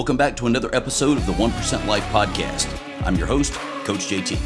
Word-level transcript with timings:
Welcome 0.00 0.16
back 0.16 0.34
to 0.36 0.46
another 0.46 0.74
episode 0.74 1.18
of 1.18 1.26
the 1.26 1.34
1% 1.34 1.86
Life 1.86 2.04
Podcast. 2.04 2.66
I'm 3.04 3.16
your 3.16 3.26
host, 3.26 3.52
Coach 3.84 4.08
JT. 4.08 4.40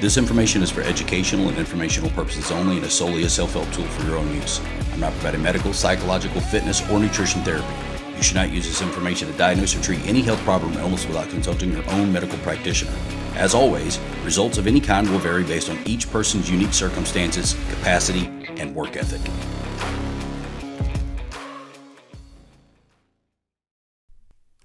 This 0.00 0.16
information 0.16 0.64
is 0.64 0.68
for 0.68 0.80
educational 0.80 1.50
and 1.50 1.56
informational 1.56 2.10
purposes 2.10 2.50
only 2.50 2.78
and 2.78 2.84
is 2.84 2.92
solely 2.92 3.22
a 3.22 3.28
self 3.28 3.52
help 3.52 3.70
tool 3.70 3.84
for 3.84 4.04
your 4.08 4.16
own 4.16 4.34
use. 4.34 4.60
I'm 4.92 4.98
not 4.98 5.12
providing 5.12 5.40
medical, 5.40 5.72
psychological, 5.72 6.40
fitness, 6.40 6.82
or 6.90 6.98
nutrition 6.98 7.42
therapy. 7.42 7.72
You 8.16 8.24
should 8.24 8.34
not 8.34 8.50
use 8.50 8.66
this 8.66 8.82
information 8.82 9.30
to 9.30 9.38
diagnose 9.38 9.76
or 9.76 9.80
treat 9.80 10.04
any 10.04 10.20
health 10.20 10.40
problem 10.40 10.76
or 10.76 10.80
illness 10.80 11.06
without 11.06 11.28
consulting 11.28 11.72
your 11.72 11.88
own 11.92 12.12
medical 12.12 12.38
practitioner. 12.38 12.92
As 13.36 13.54
always, 13.54 14.00
results 14.24 14.58
of 14.58 14.66
any 14.66 14.80
kind 14.80 15.08
will 15.08 15.20
vary 15.20 15.44
based 15.44 15.70
on 15.70 15.78
each 15.86 16.10
person's 16.10 16.50
unique 16.50 16.74
circumstances, 16.74 17.54
capacity, 17.70 18.26
and 18.56 18.74
work 18.74 18.96
ethic. 18.96 19.20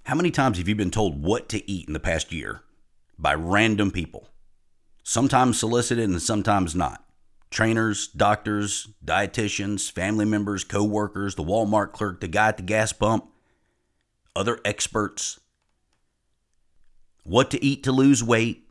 How 0.06 0.16
many 0.16 0.32
times 0.32 0.58
have 0.58 0.68
you 0.68 0.76
been 0.76 0.92
told 0.92 1.24
what 1.24 1.48
to 1.50 1.70
eat 1.70 1.88
in 1.88 1.94
the 1.94 2.00
past 2.00 2.34
year 2.34 2.62
by 3.18 3.34
random 3.36 3.90
people? 3.90 4.28
Sometimes 5.02 5.58
solicited 5.58 6.10
and 6.10 6.22
sometimes 6.22 6.76
not. 6.76 7.06
Trainers, 7.50 8.08
doctors, 8.08 8.90
dietitians, 9.06 9.90
family 9.90 10.26
members, 10.26 10.66
co 10.66 10.84
workers, 10.84 11.36
the 11.36 11.44
Walmart 11.44 11.94
clerk, 11.94 12.20
the 12.20 12.28
guy 12.28 12.50
at 12.50 12.58
the 12.58 12.64
gas 12.64 12.92
pump, 12.92 13.30
other 14.36 14.60
experts. 14.66 15.40
What 17.24 17.50
to 17.52 17.64
eat 17.64 17.82
to 17.84 17.94
lose 17.94 18.22
weight, 18.22 18.70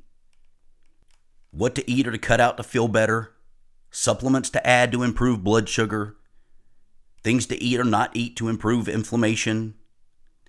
what 1.50 1.74
to 1.76 1.90
eat 1.90 2.06
or 2.06 2.12
to 2.12 2.18
cut 2.18 2.40
out 2.40 2.58
to 2.58 2.62
feel 2.62 2.88
better, 2.88 3.32
supplements 3.90 4.50
to 4.50 4.66
add 4.66 4.92
to 4.92 5.02
improve 5.02 5.42
blood 5.42 5.70
sugar, 5.70 6.16
things 7.22 7.46
to 7.46 7.62
eat 7.62 7.80
or 7.80 7.84
not 7.84 8.10
eat 8.14 8.36
to 8.36 8.48
improve 8.48 8.86
inflammation, 8.86 9.74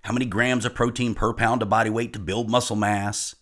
how 0.04 0.12
many 0.12 0.26
grams 0.26 0.66
of 0.66 0.74
protein 0.74 1.14
per 1.14 1.32
pound 1.32 1.62
of 1.62 1.70
body 1.70 1.88
weight 1.88 2.12
to 2.12 2.18
build 2.18 2.50
muscle 2.50 2.76
mass. 2.76 3.34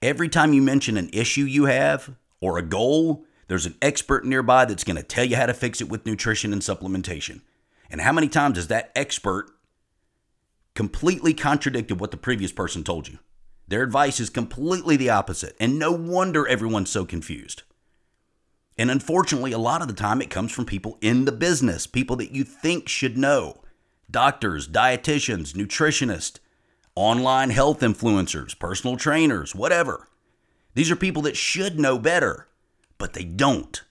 Every 0.00 0.28
time 0.28 0.54
you 0.54 0.62
mention 0.62 0.96
an 0.96 1.10
issue 1.12 1.42
you 1.42 1.66
have 1.66 2.16
or 2.40 2.56
a 2.56 2.62
goal, 2.62 3.24
there's 3.46 3.66
an 3.66 3.76
expert 3.82 4.24
nearby 4.24 4.64
that's 4.64 4.84
going 4.84 4.96
to 4.96 5.02
tell 5.02 5.24
you 5.24 5.36
how 5.36 5.44
to 5.44 5.52
fix 5.52 5.82
it 5.82 5.90
with 5.90 6.06
nutrition 6.06 6.52
and 6.52 6.62
supplementation. 6.62 7.42
And 7.90 8.00
how 8.00 8.12
many 8.12 8.28
times 8.28 8.56
has 8.56 8.68
that 8.68 8.90
expert 8.96 9.50
completely 10.74 11.34
contradicted 11.34 12.00
what 12.00 12.10
the 12.10 12.16
previous 12.16 12.52
person 12.52 12.82
told 12.82 13.06
you? 13.06 13.18
Their 13.66 13.82
advice 13.82 14.20
is 14.20 14.30
completely 14.30 14.96
the 14.96 15.10
opposite, 15.10 15.56
and 15.60 15.78
no 15.78 15.92
wonder 15.92 16.48
everyone's 16.48 16.90
so 16.90 17.04
confused. 17.04 17.64
And 18.78 18.90
unfortunately, 18.90 19.52
a 19.52 19.58
lot 19.58 19.82
of 19.82 19.88
the 19.88 19.94
time 19.94 20.22
it 20.22 20.30
comes 20.30 20.52
from 20.52 20.64
people 20.64 20.96
in 21.02 21.26
the 21.26 21.32
business, 21.32 21.86
people 21.86 22.16
that 22.16 22.30
you 22.30 22.44
think 22.44 22.88
should 22.88 23.18
know 23.18 23.60
doctors, 24.10 24.68
dietitians, 24.68 25.52
nutritionists, 25.52 26.38
online 26.94 27.50
health 27.50 27.80
influencers, 27.80 28.58
personal 28.58 28.96
trainers, 28.96 29.54
whatever. 29.54 30.08
These 30.74 30.90
are 30.90 30.96
people 30.96 31.22
that 31.22 31.36
should 31.36 31.78
know 31.78 31.98
better, 31.98 32.48
but 32.98 33.12
they 33.12 33.24
don't. 33.24 33.82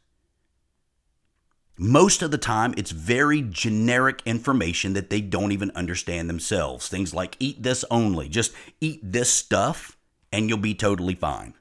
Most 1.79 2.23
of 2.23 2.31
the 2.31 2.39
time, 2.39 2.73
it's 2.75 2.89
very 2.89 3.43
generic 3.43 4.21
information 4.25 4.93
that 4.93 5.11
they 5.11 5.21
don't 5.21 5.51
even 5.51 5.71
understand 5.75 6.27
themselves. 6.27 6.87
Things 6.87 7.13
like 7.13 7.37
eat 7.39 7.61
this 7.61 7.85
only, 7.91 8.29
just 8.29 8.51
eat 8.81 8.99
this 9.03 9.31
stuff 9.31 9.95
and 10.31 10.49
you'll 10.49 10.57
be 10.57 10.73
totally 10.73 11.13
fine. 11.13 11.53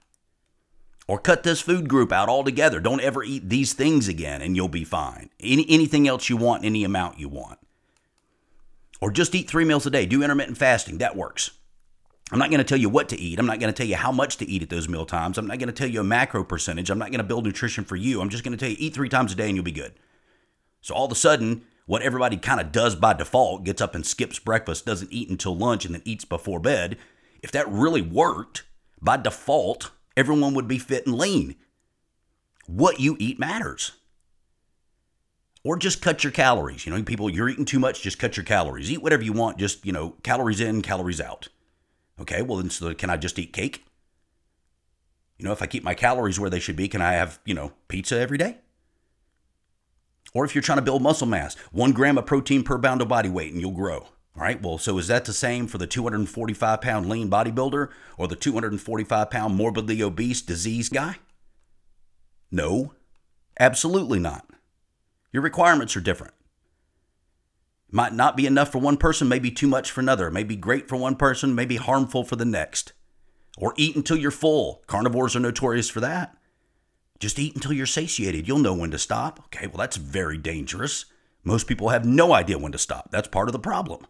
Or 1.07 1.19
cut 1.19 1.43
this 1.43 1.61
food 1.61 1.89
group 1.89 2.13
out 2.13 2.29
altogether. 2.29 2.81
Don't 2.81 3.03
ever 3.03 3.23
eat 3.23 3.49
these 3.49 3.75
things 3.75 4.09
again 4.09 4.43
and 4.43 4.57
you'll 4.57 4.69
be 4.69 4.85
fine. 4.85 5.31
Any, 5.39 5.67
anything 5.69 6.09
else 6.09 6.29
you 6.31 6.37
want, 6.37 6.65
any 6.65 6.83
amount 6.83 7.21
you 7.21 7.29
want. 7.29 7.59
Or 9.01 9.11
just 9.11 9.35
eat 9.35 9.49
three 9.49 9.65
meals 9.65 9.87
a 9.87 9.91
day. 9.91 10.07
Do 10.07 10.23
intermittent 10.23 10.59
fasting. 10.59 10.99
That 10.99 11.17
works. 11.17 11.51
I'm 12.33 12.39
not 12.39 12.51
going 12.51 12.59
to 12.59 12.65
tell 12.65 12.79
you 12.79 12.89
what 12.89 13.09
to 13.11 13.21
eat. 13.21 13.39
I'm 13.39 13.47
not 13.47 13.61
going 13.61 13.73
to 13.73 13.77
tell 13.77 13.87
you 13.87 13.97
how 13.97 14.11
much 14.11 14.37
to 14.39 14.49
eat 14.49 14.63
at 14.63 14.69
those 14.69 14.89
meal 14.89 15.07
times. 15.07 15.39
I'm 15.39 15.47
not 15.47 15.59
going 15.59 15.69
to 15.69 15.73
tell 15.73 15.89
you 15.89 16.01
a 16.01 16.05
macro 16.05 16.43
percentage. 16.43 16.91
I'm 16.91 16.99
not 16.99 17.11
going 17.11 17.19
to 17.19 17.25
build 17.25 17.45
nutrition 17.45 17.85
for 17.85 17.95
you. 17.95 18.21
I'm 18.21 18.31
just 18.31 18.43
going 18.43 18.57
to 18.57 18.59
tell 18.59 18.69
you 18.69 18.77
eat 18.79 18.95
three 18.95 19.09
times 19.09 19.33
a 19.33 19.37
day 19.37 19.47
and 19.47 19.57
you'll 19.57 19.65
be 19.65 19.71
good. 19.71 19.95
So 20.81 20.95
all 20.95 21.07
of 21.07 21.13
a 21.13 21.17
sudden, 21.17 21.63
what 21.87 22.03
everybody 22.03 22.37
kind 22.37 22.61
of 22.61 22.73
does 22.73 22.97
by 22.97 23.13
default, 23.13 23.65
gets 23.65 23.81
up 23.81 23.95
and 23.95 24.05
skips 24.05 24.41
breakfast, 24.41 24.85
doesn't 24.85 25.13
eat 25.13 25.31
until 25.31 25.57
lunch, 25.57 25.85
and 25.85 25.95
then 25.95 26.03
eats 26.05 26.25
before 26.25 26.59
bed, 26.59 26.99
if 27.43 27.53
that 27.53 27.71
really 27.71 28.03
worked, 28.03 28.65
by 29.01 29.17
default, 29.17 29.93
everyone 30.17 30.55
would 30.55 30.67
be 30.67 30.79
fit 30.79 31.07
and 31.07 31.17
lean. 31.17 31.55
What 32.67 32.99
you 32.99 33.17
eat 33.21 33.39
matters 33.39 33.93
or 35.67 35.77
just 35.77 36.01
cut 36.01 36.23
your 36.23 36.31
calories. 36.31 36.87
You 36.87 36.93
know, 36.93 37.03
people, 37.03 37.29
you're 37.29 37.49
eating 37.49 37.65
too 37.65 37.81
much, 37.81 38.01
just 38.01 38.21
cut 38.21 38.37
your 38.37 38.45
calories. 38.45 38.89
Eat 38.89 39.03
whatever 39.03 39.25
you 39.25 39.33
want, 39.33 39.59
just, 39.59 39.85
you 39.85 39.91
know, 39.91 40.11
calories 40.23 40.61
in, 40.61 40.81
calories 40.81 41.21
out. 41.21 41.49
Okay, 42.21 42.41
well, 42.41 42.59
then 42.59 42.71
so 42.71 42.95
can 42.95 43.11
I 43.11 43.17
just 43.17 43.37
eat 43.37 43.53
cake? 43.53 43.85
You 45.39 45.45
know, 45.45 45.51
if 45.51 45.61
I 45.61 45.67
keep 45.67 45.83
my 45.83 45.95
calories 45.95 46.39
where 46.39 46.49
they 46.49 46.61
should 46.61 46.77
be, 46.77 46.87
can 46.87 47.03
I 47.03 47.15
have, 47.15 47.41
you 47.45 47.53
know, 47.53 47.73
pizza 47.89 48.17
every 48.17 48.39
day? 48.39 48.59
Or 50.33 50.45
if 50.45 50.55
you're 50.55 50.63
trying 50.63 50.79
to 50.79 50.83
build 50.83 51.03
muscle 51.03 51.27
mass, 51.27 51.57
one 51.73 51.91
gram 51.91 52.17
of 52.17 52.27
protein 52.27 52.63
per 52.63 52.79
pound 52.79 53.03
of 53.03 53.09
body 53.09 53.29
weight 53.29 53.51
and 53.51 53.61
you'll 53.61 53.73
grow. 53.73 54.07
All 54.37 54.43
right, 54.43 54.63
well, 54.63 54.79
so 54.79 54.97
is 54.99 55.09
that 55.09 55.25
the 55.25 55.33
same 55.33 55.67
for 55.67 55.79
the 55.79 55.87
245 55.89 56.81
pound 56.81 57.09
lean 57.09 57.29
bodybuilder 57.29 57.89
or 58.17 58.29
the 58.29 58.37
245 58.37 59.31
pound 59.31 59.57
morbidly 59.57 60.01
obese 60.01 60.43
disease 60.43 60.89
guy? 60.89 61.17
No, 62.53 62.93
absolutely 63.59 64.21
not. 64.21 64.47
Your 65.37 65.43
requirements 65.43 65.95
are 65.95 66.01
different. 66.01 66.33
Might 67.91 68.15
not 68.15 68.39
be 68.39 68.47
enough 68.47 68.73
for 68.73 68.79
one 68.79 68.97
person, 68.97 69.29
maybe 69.29 69.51
too 69.51 69.67
much 69.67 69.91
for 69.91 70.01
another. 70.01 70.31
May 70.31 70.45
be 70.45 70.57
great 70.57 70.89
for 70.89 70.97
one 70.97 71.15
person, 71.15 71.55
may 71.55 71.67
be 71.67 71.77
harmful 71.77 72.25
for 72.25 72.37
the 72.37 72.47
next. 72.47 72.95
Or 73.59 73.75
eat 73.77 73.97
until 73.97 74.17
you're 74.17 74.31
full. 74.31 74.83
Carnivores 74.87 75.37
are 75.37 75.41
notorious 75.41 75.91
for 75.91 76.01
that. 76.01 76.35
Just 77.21 77.39
eat 77.39 77.55
until 77.55 77.75
you're 77.75 77.85
satiated. 77.85 78.49
You'll 78.49 78.61
know 78.61 78.73
when 78.73 78.91
to 78.93 78.99
stop. 78.99 79.41
Okay, 79.49 79.67
well, 79.67 79.77
that's 79.77 79.99
very 79.99 80.39
dangerous. 80.39 81.05
Most 81.45 81.67
people 81.67 81.91
have 81.91 82.07
no 82.07 82.33
idea 82.33 82.57
when 82.57 82.73
to 82.73 82.79
stop. 82.79 83.11
That's 83.11 83.29
part 83.29 83.51
of 83.51 83.53
the 83.53 83.59
problem. 83.59 84.07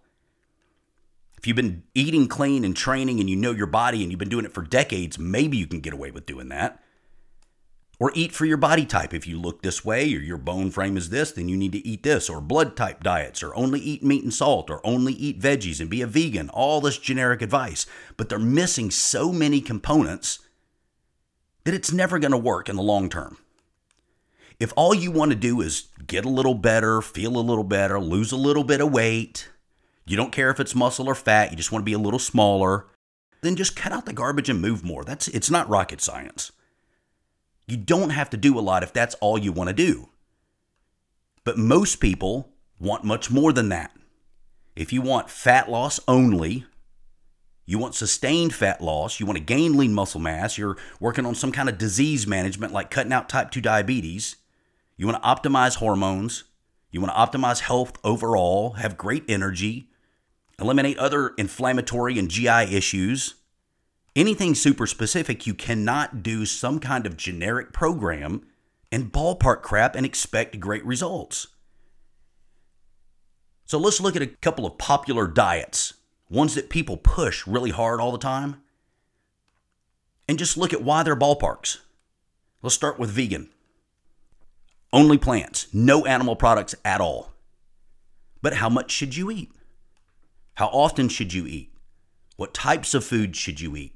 If 1.38 1.48
you've 1.48 1.56
been 1.56 1.82
eating 1.92 2.28
clean 2.28 2.64
and 2.64 2.76
training 2.76 3.18
and 3.18 3.28
you 3.28 3.34
know 3.34 3.50
your 3.50 3.66
body 3.66 4.04
and 4.04 4.12
you've 4.12 4.20
been 4.20 4.28
doing 4.28 4.44
it 4.44 4.54
for 4.54 4.62
decades, 4.62 5.18
maybe 5.18 5.56
you 5.56 5.66
can 5.66 5.80
get 5.80 5.92
away 5.92 6.12
with 6.12 6.24
doing 6.24 6.50
that. 6.50 6.80
Or 7.98 8.12
eat 8.14 8.32
for 8.32 8.44
your 8.44 8.58
body 8.58 8.84
type. 8.84 9.14
If 9.14 9.26
you 9.26 9.40
look 9.40 9.62
this 9.62 9.84
way 9.84 10.04
or 10.14 10.18
your 10.18 10.36
bone 10.36 10.70
frame 10.70 10.96
is 10.96 11.08
this, 11.08 11.32
then 11.32 11.48
you 11.48 11.56
need 11.56 11.72
to 11.72 11.86
eat 11.86 12.02
this. 12.02 12.28
Or 12.28 12.40
blood 12.40 12.76
type 12.76 13.02
diets, 13.02 13.42
or 13.42 13.54
only 13.54 13.80
eat 13.80 14.04
meat 14.04 14.22
and 14.22 14.34
salt, 14.34 14.68
or 14.68 14.86
only 14.86 15.14
eat 15.14 15.40
veggies 15.40 15.80
and 15.80 15.88
be 15.88 16.02
a 16.02 16.06
vegan. 16.06 16.50
All 16.50 16.80
this 16.80 16.98
generic 16.98 17.40
advice. 17.40 17.86
But 18.16 18.28
they're 18.28 18.38
missing 18.38 18.90
so 18.90 19.32
many 19.32 19.60
components 19.62 20.40
that 21.64 21.74
it's 21.74 21.92
never 21.92 22.18
going 22.18 22.32
to 22.32 22.38
work 22.38 22.68
in 22.68 22.76
the 22.76 22.82
long 22.82 23.08
term. 23.08 23.38
If 24.58 24.72
all 24.76 24.94
you 24.94 25.10
want 25.10 25.32
to 25.32 25.36
do 25.36 25.60
is 25.60 25.88
get 26.06 26.24
a 26.24 26.30
little 26.30 26.54
better, 26.54 27.02
feel 27.02 27.36
a 27.36 27.40
little 27.40 27.64
better, 27.64 28.00
lose 28.00 28.32
a 28.32 28.36
little 28.36 28.64
bit 28.64 28.80
of 28.80 28.92
weight, 28.92 29.50
you 30.06 30.16
don't 30.16 30.32
care 30.32 30.50
if 30.50 30.60
it's 30.60 30.74
muscle 30.74 31.08
or 31.08 31.14
fat, 31.14 31.50
you 31.50 31.56
just 31.56 31.72
want 31.72 31.82
to 31.82 31.86
be 31.86 31.92
a 31.92 31.98
little 31.98 32.20
smaller, 32.20 32.86
then 33.42 33.56
just 33.56 33.76
cut 33.76 33.92
out 33.92 34.06
the 34.06 34.12
garbage 34.12 34.48
and 34.48 34.62
move 34.62 34.84
more. 34.84 35.04
That's 35.04 35.28
it's 35.28 35.50
not 35.50 35.68
rocket 35.68 36.00
science. 36.00 36.52
You 37.66 37.76
don't 37.76 38.10
have 38.10 38.30
to 38.30 38.36
do 38.36 38.58
a 38.58 38.60
lot 38.60 38.82
if 38.82 38.92
that's 38.92 39.14
all 39.16 39.38
you 39.38 39.52
want 39.52 39.68
to 39.68 39.74
do. 39.74 40.08
But 41.44 41.58
most 41.58 41.96
people 41.96 42.52
want 42.78 43.04
much 43.04 43.30
more 43.30 43.52
than 43.52 43.68
that. 43.70 43.92
If 44.74 44.92
you 44.92 45.00
want 45.00 45.30
fat 45.30 45.70
loss 45.70 45.98
only, 46.06 46.66
you 47.64 47.78
want 47.78 47.94
sustained 47.94 48.54
fat 48.54 48.80
loss, 48.80 49.18
you 49.18 49.26
want 49.26 49.38
to 49.38 49.44
gain 49.44 49.76
lean 49.76 49.92
muscle 49.92 50.20
mass, 50.20 50.56
you're 50.56 50.76
working 51.00 51.26
on 51.26 51.34
some 51.34 51.50
kind 51.50 51.68
of 51.68 51.78
disease 51.78 52.26
management 52.26 52.72
like 52.72 52.90
cutting 52.90 53.12
out 53.12 53.28
type 53.28 53.50
2 53.50 53.60
diabetes, 53.60 54.36
you 54.96 55.06
want 55.06 55.20
to 55.20 55.28
optimize 55.28 55.76
hormones, 55.76 56.44
you 56.90 57.00
want 57.00 57.12
to 57.12 57.38
optimize 57.38 57.60
health 57.60 57.98
overall, 58.04 58.74
have 58.74 58.96
great 58.96 59.24
energy, 59.28 59.90
eliminate 60.60 60.98
other 60.98 61.28
inflammatory 61.36 62.18
and 62.18 62.30
GI 62.30 62.74
issues, 62.74 63.34
anything 64.16 64.54
super 64.54 64.86
specific, 64.86 65.46
you 65.46 65.54
cannot 65.54 66.22
do 66.22 66.46
some 66.46 66.80
kind 66.80 67.06
of 67.06 67.16
generic 67.16 67.72
program 67.72 68.46
and 68.90 69.12
ballpark 69.12 69.62
crap 69.62 69.94
and 69.94 70.06
expect 70.06 70.58
great 70.60 70.84
results. 70.84 71.48
So 73.66 73.78
let's 73.78 74.00
look 74.00 74.14
at 74.16 74.22
a 74.22 74.28
couple 74.28 74.64
of 74.64 74.78
popular 74.78 75.26
diets, 75.26 75.94
ones 76.30 76.54
that 76.54 76.70
people 76.70 76.96
push 76.96 77.46
really 77.46 77.70
hard 77.70 78.00
all 78.00 78.12
the 78.12 78.18
time, 78.18 78.62
and 80.28 80.38
just 80.38 80.56
look 80.56 80.72
at 80.72 80.82
why 80.82 81.02
they're 81.02 81.16
ballparks. 81.16 81.78
Let's 82.62 82.76
start 82.76 82.98
with 82.98 83.10
vegan. 83.10 83.50
Only 84.92 85.18
plants, 85.18 85.66
no 85.72 86.06
animal 86.06 86.36
products 86.36 86.74
at 86.84 87.00
all. 87.00 87.32
But 88.40 88.54
how 88.54 88.68
much 88.68 88.92
should 88.92 89.16
you 89.16 89.30
eat? 89.30 89.50
How 90.54 90.66
often 90.68 91.08
should 91.08 91.34
you 91.34 91.46
eat? 91.46 91.72
What 92.36 92.54
types 92.54 92.94
of 92.94 93.04
food 93.04 93.34
should 93.34 93.60
you 93.60 93.74
eat? 93.76 93.95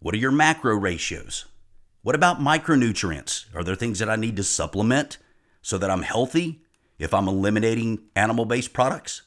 What 0.00 0.14
are 0.14 0.18
your 0.18 0.32
macro 0.32 0.76
ratios? 0.76 1.46
What 2.02 2.14
about 2.14 2.40
micronutrients? 2.40 3.46
Are 3.54 3.64
there 3.64 3.74
things 3.74 3.98
that 3.98 4.08
I 4.08 4.16
need 4.16 4.36
to 4.36 4.44
supplement 4.44 5.18
so 5.60 5.76
that 5.78 5.90
I'm 5.90 6.02
healthy 6.02 6.62
if 6.98 7.12
I'm 7.12 7.28
eliminating 7.28 8.02
animal 8.14 8.44
based 8.44 8.72
products? 8.72 9.22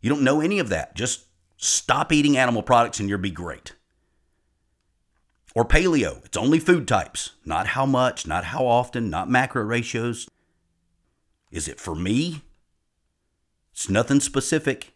You 0.00 0.10
don't 0.10 0.22
know 0.22 0.40
any 0.40 0.58
of 0.58 0.68
that. 0.68 0.94
Just 0.94 1.24
stop 1.56 2.12
eating 2.12 2.36
animal 2.36 2.62
products 2.62 3.00
and 3.00 3.08
you'll 3.08 3.18
be 3.18 3.30
great. 3.30 3.72
Or 5.54 5.64
paleo, 5.64 6.24
it's 6.24 6.36
only 6.36 6.58
food 6.58 6.86
types, 6.88 7.30
not 7.44 7.68
how 7.68 7.86
much, 7.86 8.26
not 8.26 8.44
how 8.44 8.66
often, 8.66 9.08
not 9.08 9.30
macro 9.30 9.62
ratios. 9.62 10.28
Is 11.50 11.68
it 11.68 11.80
for 11.80 11.94
me? 11.94 12.42
It's 13.72 13.88
nothing 13.88 14.20
specific. 14.20 14.94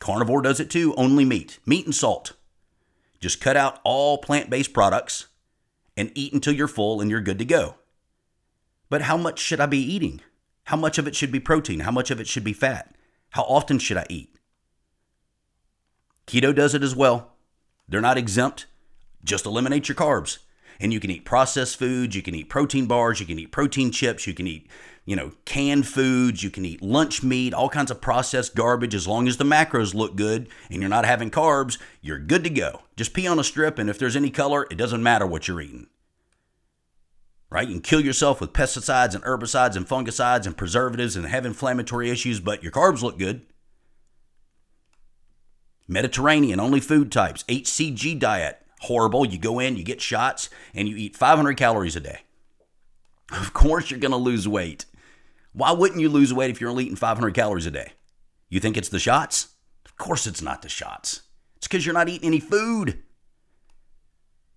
Carnivore 0.00 0.42
does 0.42 0.60
it 0.60 0.70
too, 0.70 0.94
only 0.96 1.24
meat, 1.24 1.58
meat 1.66 1.84
and 1.84 1.94
salt. 1.94 2.32
Just 3.20 3.40
cut 3.40 3.56
out 3.56 3.80
all 3.84 4.18
plant 4.18 4.50
based 4.50 4.72
products 4.72 5.26
and 5.96 6.10
eat 6.14 6.32
until 6.32 6.54
you're 6.54 6.68
full 6.68 7.00
and 7.00 7.10
you're 7.10 7.20
good 7.20 7.38
to 7.38 7.44
go. 7.44 7.76
But 8.88 9.02
how 9.02 9.16
much 9.16 9.38
should 9.38 9.60
I 9.60 9.66
be 9.66 9.78
eating? 9.78 10.20
How 10.64 10.76
much 10.76 10.98
of 10.98 11.06
it 11.06 11.14
should 11.14 11.30
be 11.30 11.40
protein? 11.40 11.80
How 11.80 11.90
much 11.90 12.10
of 12.10 12.20
it 12.20 12.26
should 12.26 12.44
be 12.44 12.52
fat? 12.52 12.94
How 13.30 13.42
often 13.42 13.78
should 13.78 13.96
I 13.96 14.06
eat? 14.08 14.36
Keto 16.26 16.54
does 16.54 16.74
it 16.74 16.82
as 16.82 16.96
well. 16.96 17.32
They're 17.88 18.00
not 18.00 18.18
exempt. 18.18 18.66
Just 19.22 19.46
eliminate 19.46 19.88
your 19.88 19.96
carbs. 19.96 20.38
And 20.80 20.92
you 20.92 21.00
can 21.00 21.10
eat 21.10 21.24
processed 21.26 21.78
foods, 21.78 22.16
you 22.16 22.22
can 22.22 22.34
eat 22.34 22.48
protein 22.48 22.86
bars, 22.86 23.20
you 23.20 23.26
can 23.26 23.38
eat 23.38 23.52
protein 23.52 23.90
chips, 23.90 24.26
you 24.26 24.32
can 24.32 24.46
eat, 24.46 24.70
you 25.04 25.16
know, 25.16 25.32
canned 25.44 25.86
foods, 25.86 26.42
you 26.42 26.50
can 26.50 26.64
eat 26.64 26.82
lunch 26.82 27.22
meat, 27.22 27.54
all 27.54 27.68
kinds 27.68 27.90
of 27.90 28.00
processed 28.00 28.54
garbage 28.54 28.94
as 28.94 29.08
long 29.08 29.26
as 29.26 29.38
the 29.38 29.44
macros 29.44 29.94
look 29.94 30.14
good 30.16 30.48
and 30.70 30.80
you're 30.80 30.88
not 30.88 31.06
having 31.06 31.30
carbs, 31.30 31.78
you're 32.00 32.18
good 32.18 32.44
to 32.44 32.50
go. 32.50 32.82
Just 32.96 33.14
pee 33.14 33.26
on 33.26 33.38
a 33.38 33.44
strip 33.44 33.78
and 33.78 33.90
if 33.90 33.98
there's 33.98 34.16
any 34.16 34.30
color, 34.30 34.66
it 34.70 34.76
doesn't 34.76 35.02
matter 35.02 35.26
what 35.26 35.48
you're 35.48 35.60
eating. 35.60 35.88
Right? 37.50 37.66
You 37.66 37.74
can 37.74 37.82
kill 37.82 38.00
yourself 38.00 38.40
with 38.40 38.52
pesticides 38.52 39.14
and 39.14 39.24
herbicides 39.24 39.74
and 39.74 39.88
fungicides 39.88 40.46
and 40.46 40.56
preservatives 40.56 41.16
and 41.16 41.26
have 41.26 41.44
inflammatory 41.44 42.10
issues, 42.10 42.38
but 42.38 42.62
your 42.62 42.70
carbs 42.70 43.02
look 43.02 43.18
good. 43.18 43.42
Mediterranean, 45.88 46.60
only 46.60 46.78
food 46.78 47.10
types, 47.10 47.42
HCG 47.48 48.16
diet, 48.20 48.64
horrible. 48.82 49.26
You 49.26 49.38
go 49.38 49.58
in, 49.58 49.76
you 49.76 49.82
get 49.82 50.00
shots, 50.00 50.48
and 50.72 50.88
you 50.88 50.94
eat 50.96 51.16
500 51.16 51.56
calories 51.56 51.96
a 51.96 52.00
day. 52.00 52.20
Of 53.32 53.52
course, 53.52 53.90
you're 53.90 54.00
going 54.00 54.12
to 54.12 54.16
lose 54.16 54.46
weight. 54.46 54.86
Why 55.52 55.72
wouldn't 55.72 56.00
you 56.00 56.08
lose 56.08 56.32
weight 56.32 56.50
if 56.50 56.60
you're 56.60 56.70
only 56.70 56.84
eating 56.84 56.96
500 56.96 57.34
calories 57.34 57.66
a 57.66 57.70
day? 57.70 57.92
You 58.48 58.60
think 58.60 58.76
it's 58.76 58.88
the 58.88 58.98
shots? 58.98 59.48
Of 59.84 59.96
course, 59.96 60.26
it's 60.26 60.42
not 60.42 60.62
the 60.62 60.68
shots. 60.68 61.22
It's 61.56 61.66
because 61.66 61.84
you're 61.84 61.94
not 61.94 62.08
eating 62.08 62.26
any 62.26 62.40
food. 62.40 63.02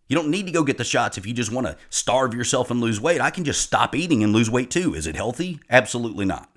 You 0.07 0.15
don't 0.15 0.29
need 0.29 0.45
to 0.45 0.51
go 0.51 0.63
get 0.63 0.77
the 0.77 0.83
shots 0.83 1.17
if 1.17 1.25
you 1.25 1.33
just 1.33 1.51
want 1.51 1.65
to 1.67 1.77
starve 1.89 2.33
yourself 2.33 2.69
and 2.69 2.79
lose 2.79 3.01
weight. 3.01 3.21
I 3.21 3.29
can 3.29 3.43
just 3.43 3.61
stop 3.61 3.95
eating 3.95 4.23
and 4.23 4.33
lose 4.33 4.49
weight 4.49 4.69
too. 4.69 4.93
Is 4.93 5.07
it 5.07 5.15
healthy? 5.15 5.59
Absolutely 5.69 6.25
not. 6.25 6.49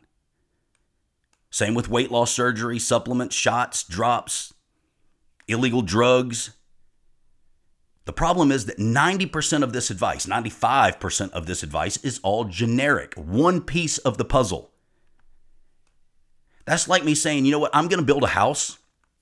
Same 1.51 1.75
with 1.75 1.89
weight 1.89 2.11
loss 2.11 2.31
surgery, 2.33 2.79
supplements, 2.79 3.35
shots, 3.35 3.83
drops, 3.83 4.53
illegal 5.49 5.81
drugs. 5.81 6.56
The 8.07 8.13
problem 8.13 8.53
is 8.53 8.67
that 8.67 8.79
90% 8.79 9.63
of 9.63 9.73
this 9.73 9.91
advice, 9.91 10.27
95% 10.27 11.33
of 11.33 11.47
this 11.47 11.63
advice 11.63 11.97
is 11.99 12.21
all 12.23 12.45
generic, 12.45 13.15
one 13.15 13.61
piece 13.61 13.99
of 13.99 14.17
the 14.17 14.25
puzzle. 14.25 14.71
That's 16.67 16.89
like 16.89 17.05
me 17.05 17.15
saying, 17.17 17.45
you 17.45 17.53
know 17.53 17.59
what, 17.59 17.75
I'm 17.75 17.89
going 17.89 18.01
to 18.01 18.07
build 18.07 18.23
a 18.23 18.29
house. 18.29 18.79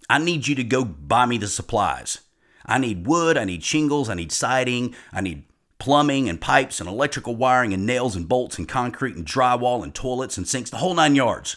I 0.08 0.18
need 0.18 0.46
you 0.46 0.54
to 0.56 0.64
go 0.64 0.84
buy 0.84 1.24
me 1.24 1.38
the 1.38 1.48
supplies. 1.48 2.20
I 2.66 2.78
need 2.78 3.06
wood, 3.06 3.38
I 3.38 3.44
need 3.44 3.64
shingles, 3.64 4.10
I 4.10 4.14
need 4.14 4.32
siding, 4.32 4.94
I 5.12 5.22
need 5.22 5.44
plumbing 5.78 6.28
and 6.28 6.40
pipes 6.40 6.78
and 6.78 6.88
electrical 6.88 7.36
wiring 7.36 7.72
and 7.72 7.86
nails 7.86 8.14
and 8.14 8.28
bolts 8.28 8.58
and 8.58 8.68
concrete 8.68 9.16
and 9.16 9.26
drywall 9.26 9.82
and 9.82 9.94
toilets 9.94 10.36
and 10.36 10.46
sinks, 10.46 10.70
the 10.70 10.78
whole 10.78 10.94
nine 10.94 11.14
yards. 11.14 11.56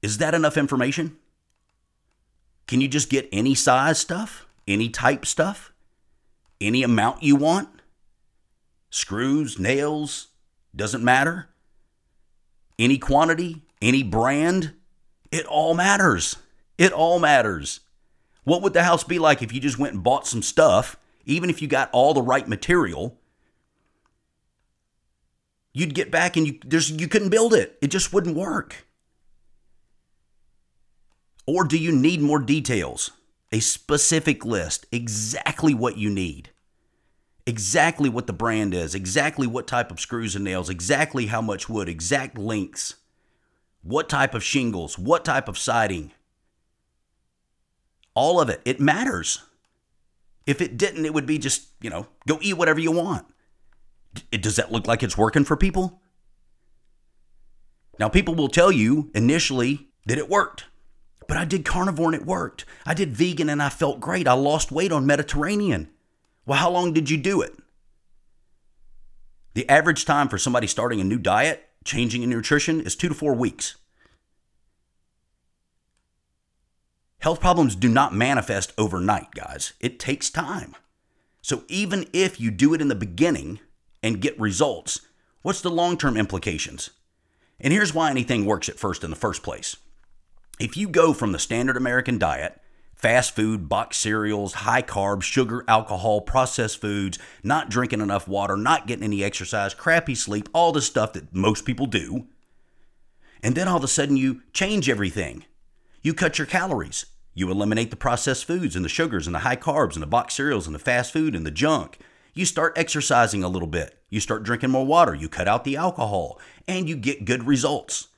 Is 0.00 0.18
that 0.18 0.34
enough 0.34 0.56
information? 0.56 1.16
Can 2.68 2.80
you 2.80 2.88
just 2.88 3.10
get 3.10 3.28
any 3.32 3.54
size 3.54 3.98
stuff? 3.98 4.46
Any 4.66 4.88
type 4.88 5.26
stuff? 5.26 5.71
Any 6.62 6.82
amount 6.82 7.22
you 7.22 7.36
want. 7.36 7.68
Screws, 8.90 9.58
nails, 9.58 10.28
doesn't 10.74 11.04
matter. 11.04 11.48
Any 12.78 12.98
quantity, 12.98 13.62
any 13.80 14.02
brand, 14.02 14.74
it 15.30 15.46
all 15.46 15.74
matters. 15.74 16.36
It 16.78 16.92
all 16.92 17.18
matters. 17.18 17.80
What 18.44 18.62
would 18.62 18.72
the 18.72 18.84
house 18.84 19.04
be 19.04 19.18
like 19.18 19.42
if 19.42 19.52
you 19.52 19.60
just 19.60 19.78
went 19.78 19.94
and 19.94 20.02
bought 20.02 20.26
some 20.26 20.42
stuff, 20.42 20.96
even 21.24 21.48
if 21.48 21.62
you 21.62 21.68
got 21.68 21.90
all 21.92 22.12
the 22.12 22.22
right 22.22 22.46
material? 22.48 23.18
You'd 25.72 25.94
get 25.94 26.10
back 26.10 26.36
and 26.36 26.46
you 26.46 26.58
there's 26.64 26.90
you 26.90 27.08
couldn't 27.08 27.30
build 27.30 27.54
it. 27.54 27.78
It 27.80 27.88
just 27.88 28.12
wouldn't 28.12 28.36
work. 28.36 28.86
Or 31.46 31.64
do 31.64 31.78
you 31.78 31.92
need 31.92 32.20
more 32.20 32.38
details? 32.38 33.10
A 33.52 33.60
specific 33.60 34.44
list, 34.44 34.86
exactly 34.90 35.74
what 35.74 35.98
you 35.98 36.10
need 36.10 36.50
exactly 37.46 38.08
what 38.08 38.26
the 38.26 38.32
brand 38.32 38.74
is, 38.74 38.94
exactly 38.94 39.46
what 39.46 39.66
type 39.66 39.90
of 39.90 40.00
screws 40.00 40.34
and 40.34 40.44
nails, 40.44 40.68
exactly 40.68 41.26
how 41.26 41.40
much 41.40 41.68
wood, 41.68 41.88
exact 41.88 42.38
lengths, 42.38 42.96
what 43.82 44.08
type 44.08 44.34
of 44.34 44.44
shingles, 44.44 44.98
what 44.98 45.24
type 45.24 45.48
of 45.48 45.58
siding. 45.58 46.12
All 48.14 48.40
of 48.40 48.48
it. 48.48 48.60
It 48.64 48.80
matters. 48.80 49.42
If 50.46 50.60
it 50.60 50.76
didn't, 50.76 51.06
it 51.06 51.14
would 51.14 51.26
be 51.26 51.38
just, 51.38 51.68
you 51.80 51.90
know, 51.90 52.06
go 52.26 52.38
eat 52.40 52.54
whatever 52.54 52.80
you 52.80 52.92
want. 52.92 53.26
Does 54.30 54.56
that 54.56 54.70
look 54.70 54.86
like 54.86 55.02
it's 55.02 55.16
working 55.16 55.44
for 55.44 55.56
people? 55.56 56.00
Now, 57.98 58.08
people 58.08 58.34
will 58.34 58.48
tell 58.48 58.70
you 58.70 59.10
initially 59.14 59.88
that 60.06 60.18
it 60.18 60.28
worked, 60.28 60.66
but 61.28 61.36
I 61.36 61.44
did 61.44 61.64
carnivore 61.64 62.12
and 62.12 62.20
it 62.20 62.26
worked. 62.26 62.64
I 62.84 62.94
did 62.94 63.16
vegan 63.16 63.48
and 63.48 63.62
I 63.62 63.68
felt 63.68 64.00
great. 64.00 64.28
I 64.28 64.32
lost 64.32 64.72
weight 64.72 64.92
on 64.92 65.06
Mediterranean. 65.06 65.90
Well, 66.46 66.58
how 66.58 66.70
long 66.70 66.92
did 66.92 67.10
you 67.10 67.16
do 67.16 67.40
it? 67.40 67.56
The 69.54 69.68
average 69.68 70.04
time 70.04 70.28
for 70.28 70.38
somebody 70.38 70.66
starting 70.66 71.00
a 71.00 71.04
new 71.04 71.18
diet, 71.18 71.68
changing 71.84 72.22
in 72.22 72.30
nutrition, 72.30 72.80
is 72.80 72.96
two 72.96 73.08
to 73.08 73.14
four 73.14 73.34
weeks. 73.34 73.76
Health 77.18 77.40
problems 77.40 77.76
do 77.76 77.88
not 77.88 78.14
manifest 78.14 78.72
overnight, 78.76 79.30
guys. 79.32 79.74
It 79.78 80.00
takes 80.00 80.28
time. 80.28 80.74
So 81.40 81.64
even 81.68 82.08
if 82.12 82.40
you 82.40 82.50
do 82.50 82.74
it 82.74 82.80
in 82.80 82.88
the 82.88 82.94
beginning 82.94 83.60
and 84.02 84.20
get 84.20 84.40
results, 84.40 85.00
what's 85.42 85.60
the 85.60 85.70
long 85.70 85.96
term 85.96 86.16
implications? 86.16 86.90
And 87.60 87.72
here's 87.72 87.94
why 87.94 88.10
anything 88.10 88.44
works 88.44 88.68
at 88.68 88.78
first 88.78 89.04
in 89.04 89.10
the 89.10 89.16
first 89.16 89.42
place. 89.44 89.76
If 90.60 90.76
you 90.76 90.88
go 90.88 91.12
from 91.12 91.32
the 91.32 91.38
standard 91.38 91.76
American 91.76 92.18
diet 92.18 92.58
fast 92.94 93.34
food, 93.34 93.68
box 93.68 93.96
cereals, 93.96 94.52
high 94.52 94.82
carbs, 94.82 95.24
sugar, 95.24 95.64
alcohol, 95.66 96.20
processed 96.20 96.80
foods, 96.80 97.18
not 97.42 97.68
drinking 97.68 98.00
enough 98.00 98.28
water, 98.28 98.56
not 98.56 98.86
getting 98.86 99.02
any 99.02 99.24
exercise, 99.24 99.74
crappy 99.74 100.14
sleep, 100.14 100.48
all 100.52 100.70
the 100.70 100.80
stuff 100.80 101.12
that 101.12 101.34
most 101.34 101.64
people 101.64 101.86
do. 101.86 102.28
And 103.42 103.56
then 103.56 103.66
all 103.66 103.78
of 103.78 103.82
a 103.82 103.88
sudden 103.88 104.16
you 104.16 104.42
change 104.52 104.88
everything. 104.88 105.44
You 106.00 106.14
cut 106.14 106.38
your 106.38 106.46
calories. 106.46 107.06
You 107.34 107.50
eliminate 107.50 107.90
the 107.90 107.96
processed 107.96 108.44
foods 108.44 108.76
and 108.76 108.84
the 108.84 108.88
sugars 108.88 109.26
and 109.26 109.34
the 109.34 109.40
high 109.40 109.56
carbs 109.56 109.94
and 109.94 110.02
the 110.02 110.06
box 110.06 110.34
cereals 110.34 110.66
and 110.66 110.74
the 110.74 110.78
fast 110.78 111.12
food 111.12 111.34
and 111.34 111.44
the 111.44 111.50
junk. 111.50 111.98
You 112.34 112.44
start 112.44 112.78
exercising 112.78 113.42
a 113.42 113.48
little 113.48 113.66
bit. 113.66 113.98
You 114.10 114.20
start 114.20 114.44
drinking 114.44 114.70
more 114.70 114.86
water. 114.86 115.14
You 115.14 115.28
cut 115.28 115.48
out 115.48 115.64
the 115.64 115.76
alcohol 115.76 116.38
and 116.68 116.88
you 116.88 116.94
get 116.94 117.24
good 117.24 117.48
results. 117.48 118.08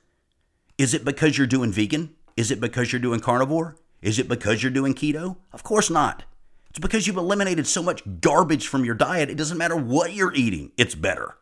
Is 0.77 0.93
it 0.93 1.03
because 1.03 1.39
you're 1.39 1.47
doing 1.47 1.71
vegan? 1.71 2.13
Is 2.35 2.51
it 2.51 2.59
because 2.59 2.91
you're 2.91 3.01
doing 3.01 3.19
carnivore? 3.19 3.77
Is 4.01 4.19
it 4.19 4.27
because 4.27 4.61
you're 4.61 4.71
doing 4.71 4.93
keto? 4.93 5.37
Of 5.53 5.63
course 5.63 5.89
not. 5.89 6.23
It's 6.69 6.79
because 6.79 7.07
you've 7.07 7.15
eliminated 7.15 7.67
so 7.67 7.81
much 7.81 8.03
garbage 8.19 8.67
from 8.67 8.83
your 8.83 8.95
diet, 8.95 9.29
it 9.29 9.37
doesn't 9.37 9.57
matter 9.57 9.77
what 9.77 10.13
you're 10.13 10.33
eating, 10.33 10.71
it's 10.77 10.93
better. 10.93 11.37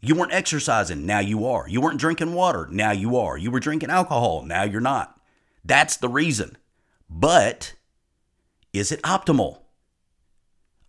You 0.00 0.16
weren't 0.16 0.34
exercising, 0.34 1.06
now 1.06 1.20
you 1.20 1.46
are. 1.46 1.68
You 1.68 1.80
weren't 1.80 2.00
drinking 2.00 2.34
water, 2.34 2.68
now 2.70 2.90
you 2.90 3.16
are. 3.16 3.38
You 3.38 3.50
were 3.50 3.60
drinking 3.60 3.90
alcohol, 3.90 4.42
now 4.42 4.64
you're 4.64 4.80
not. 4.80 5.20
That's 5.64 5.96
the 5.96 6.08
reason. 6.08 6.58
But 7.08 7.74
is 8.72 8.90
it 8.90 9.00
optimal? 9.02 9.60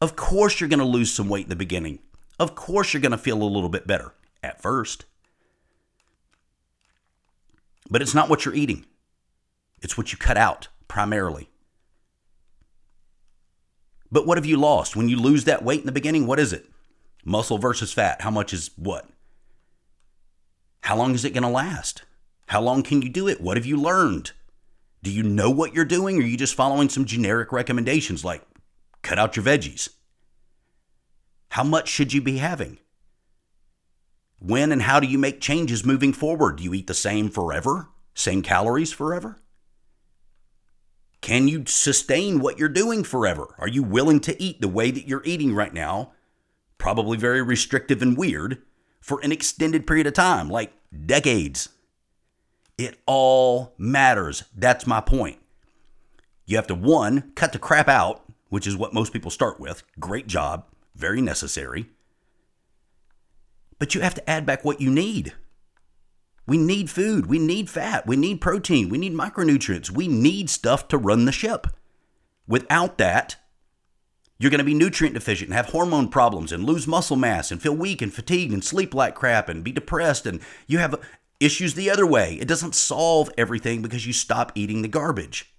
Of 0.02 0.16
course, 0.16 0.60
you're 0.60 0.70
going 0.70 0.80
to 0.80 0.86
lose 0.86 1.14
some 1.14 1.30
weight 1.30 1.46
in 1.46 1.50
the 1.50 1.56
beginning. 1.56 2.00
Of 2.40 2.56
course, 2.56 2.94
you're 2.94 3.02
going 3.02 3.12
to 3.12 3.18
feel 3.18 3.42
a 3.42 3.46
little 3.46 3.70
bit 3.70 3.88
better 3.88 4.14
at 4.44 4.62
first. 4.62 5.06
But 7.90 8.02
it's 8.02 8.16
not 8.16 8.28
what 8.28 8.44
you're 8.44 8.56
eating. 8.56 8.86
It's 9.82 9.98
what 9.98 10.12
you 10.12 10.18
cut 10.18 10.38
out 10.38 10.68
primarily. 10.88 11.50
But 14.12 14.26
what 14.26 14.38
have 14.38 14.46
you 14.46 14.58
lost? 14.58 14.96
When 14.96 15.10
you 15.10 15.18
lose 15.18 15.44
that 15.44 15.64
weight 15.64 15.82
in 15.82 15.86
the 15.86 15.92
beginning, 15.92 16.28
what 16.28 16.40
is 16.40 16.54
it? 16.54 16.70
Muscle 17.24 17.58
versus 17.58 17.92
fat. 17.92 18.22
How 18.22 18.32
much 18.32 18.54
is 18.54 18.72
what? 18.78 19.10
How 20.82 20.96
long 20.96 21.16
is 21.16 21.26
it 21.26 21.34
going 21.34 21.44
to 21.44 21.50
last? 21.50 22.04
How 22.48 22.62
long 22.62 22.84
can 22.84 23.02
you 23.02 23.10
do 23.10 23.28
it? 23.28 23.42
What 23.42 23.58
have 23.58 23.66
you 23.66 23.76
learned? 23.76 24.32
Do 25.02 25.12
you 25.12 25.24
know 25.24 25.50
what 25.50 25.74
you're 25.74 25.86
doing 25.86 26.18
or 26.18 26.22
are 26.22 26.26
you 26.26 26.38
just 26.38 26.56
following 26.56 26.90
some 26.90 27.06
generic 27.06 27.52
recommendations 27.52 28.24
like 28.24 28.44
cut 29.02 29.20
out 29.20 29.36
your 29.36 29.46
veggies? 29.46 29.90
How 31.50 31.64
much 31.64 31.88
should 31.88 32.14
you 32.14 32.22
be 32.22 32.38
having? 32.38 32.80
When 34.40 34.72
and 34.72 34.84
how 34.84 35.00
do 35.00 35.08
you 35.08 35.18
make 35.18 35.42
changes 35.42 35.86
moving 35.86 36.14
forward? 36.14 36.58
Do 36.58 36.64
you 36.64 36.74
eat 36.74 36.88
the 36.88 36.94
same 36.94 37.30
forever? 37.30 37.90
Same 38.14 38.42
calories 38.42 38.92
forever? 38.92 39.42
Can 41.26 41.48
you 41.48 41.64
sustain 41.66 42.38
what 42.38 42.60
you're 42.60 42.70
doing 42.70 43.04
forever? 43.04 43.56
Are 43.58 43.68
you 43.68 43.82
willing 43.82 44.20
to 44.20 44.40
eat 44.40 44.62
the 44.62 44.68
way 44.68 44.92
that 44.92 45.08
you're 45.08 45.24
eating 45.26 45.56
right 45.56 45.74
now? 45.74 46.12
Probably 46.78 47.18
very 47.18 47.42
restrictive 47.42 48.04
and 48.04 48.16
weird 48.16 48.62
for 49.02 49.20
an 49.22 49.32
extended 49.32 49.88
period 49.88 50.06
of 50.06 50.14
time, 50.14 50.52
like 50.52 50.72
decades. 51.08 51.70
It 52.78 53.00
all 53.08 53.74
matters. 53.76 54.44
That's 54.56 54.86
my 54.86 55.02
point. 55.02 55.40
You 56.46 56.58
have 56.58 56.68
to, 56.68 56.76
one, 56.76 57.32
cut 57.34 57.54
the 57.54 57.58
crap 57.58 57.88
out, 57.88 58.24
which 58.50 58.68
is 58.68 58.78
what 58.78 58.94
most 58.94 59.12
people 59.12 59.32
start 59.32 59.60
with. 59.60 59.82
Great 60.00 60.28
job, 60.28 60.66
very 60.94 61.22
necessary. 61.22 61.88
But 63.80 63.96
you 63.96 64.02
have 64.02 64.14
to 64.14 64.30
add 64.30 64.46
back 64.46 64.64
what 64.64 64.80
you 64.80 64.92
need. 64.92 65.34
We 66.48 66.58
need 66.58 66.90
food. 66.90 67.26
We 67.26 67.40
need 67.40 67.70
fat. 67.70 68.06
We 68.06 68.16
need 68.16 68.42
protein. 68.42 68.90
We 68.90 68.98
need 68.98 69.14
micronutrients. 69.14 69.90
We 69.90 70.08
need 70.08 70.50
stuff 70.50 70.88
to 70.90 70.98
run 70.98 71.26
the 71.26 71.32
ship. 71.32 71.68
Without 72.48 72.98
that, 73.00 73.38
you're 74.38 74.52
going 74.52 74.60
to 74.60 74.66
be 74.66 74.74
nutrient 74.74 75.16
deficient 75.16 75.50
and 75.50 75.56
have 75.56 75.68
hormone 75.68 76.10
problems 76.10 76.52
and 76.52 76.64
lose 76.64 76.88
muscle 76.88 77.16
mass 77.16 77.52
and 77.52 77.62
feel 77.62 77.76
weak 77.76 78.02
and 78.02 78.14
fatigued 78.14 78.54
and 78.54 78.64
sleep 78.64 78.94
like 78.94 79.16
crap 79.16 79.50
and 79.50 79.64
be 79.64 79.72
depressed. 79.72 80.26
And 80.26 80.40
you 80.68 80.78
have 80.78 81.02
issues 81.40 81.74
the 81.74 81.90
other 81.90 82.06
way. 82.06 82.36
It 82.36 82.48
doesn't 82.48 82.76
solve 82.76 83.32
everything 83.38 83.82
because 83.82 84.06
you 84.06 84.14
stop 84.14 84.52
eating 84.56 84.82
the 84.82 84.88
garbage. 84.88 85.52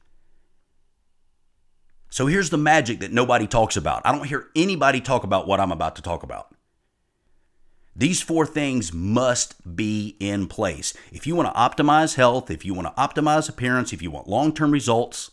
So 2.10 2.26
here's 2.26 2.50
the 2.50 2.58
magic 2.58 3.00
that 3.00 3.12
nobody 3.12 3.46
talks 3.46 3.76
about. 3.76 4.02
I 4.04 4.12
don't 4.12 4.26
hear 4.26 4.48
anybody 4.54 5.00
talk 5.00 5.24
about 5.24 5.46
what 5.46 5.60
I'm 5.60 5.72
about 5.72 5.96
to 5.96 6.02
talk 6.02 6.22
about. 6.22 6.54
These 7.98 8.20
four 8.20 8.44
things 8.44 8.92
must 8.92 9.74
be 9.74 10.16
in 10.20 10.48
place. 10.48 10.92
If 11.12 11.26
you 11.26 11.34
want 11.34 11.48
to 11.48 11.58
optimize 11.58 12.16
health, 12.16 12.50
if 12.50 12.62
you 12.62 12.74
want 12.74 12.94
to 12.94 13.02
optimize 13.02 13.48
appearance, 13.48 13.90
if 13.94 14.02
you 14.02 14.10
want 14.10 14.28
long 14.28 14.52
term 14.52 14.70
results, 14.70 15.30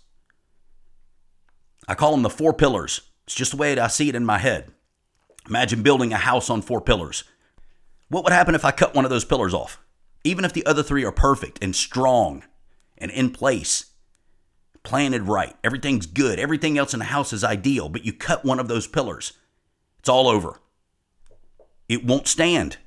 I 1.89 1.95
call 1.95 2.11
them 2.11 2.21
the 2.21 2.29
four 2.29 2.53
pillars. 2.53 3.01
It's 3.25 3.35
just 3.35 3.51
the 3.51 3.57
way 3.57 3.77
I 3.77 3.87
see 3.87 4.07
it 4.07 4.15
in 4.15 4.25
my 4.25 4.37
head. 4.37 4.71
Imagine 5.49 5.83
building 5.83 6.13
a 6.13 6.17
house 6.17 6.49
on 6.49 6.61
four 6.61 6.79
pillars. 6.79 7.25
What 8.07 8.23
would 8.23 8.31
happen 8.31 8.55
if 8.55 8.63
I 8.63 8.71
cut 8.71 8.95
one 8.95 9.03
of 9.03 9.11
those 9.11 9.25
pillars 9.25 9.53
off? 9.53 9.77
Even 10.23 10.45
if 10.45 10.53
the 10.53 10.65
other 10.65 10.83
three 10.83 11.03
are 11.03 11.11
perfect 11.11 11.61
and 11.61 11.75
strong 11.75 12.43
and 12.97 13.11
in 13.11 13.31
place, 13.31 13.87
planted 14.83 15.23
right, 15.23 15.53
everything's 15.65 16.05
good, 16.05 16.39
everything 16.39 16.77
else 16.77 16.93
in 16.93 16.99
the 16.99 17.05
house 17.05 17.33
is 17.33 17.43
ideal, 17.43 17.89
but 17.89 18.05
you 18.05 18.13
cut 18.13 18.45
one 18.45 18.59
of 18.59 18.69
those 18.69 18.87
pillars, 18.87 19.33
it's 19.99 20.07
all 20.07 20.29
over 20.29 20.61
it 21.87 22.05
won't 22.05 22.27
stand. 22.27 22.77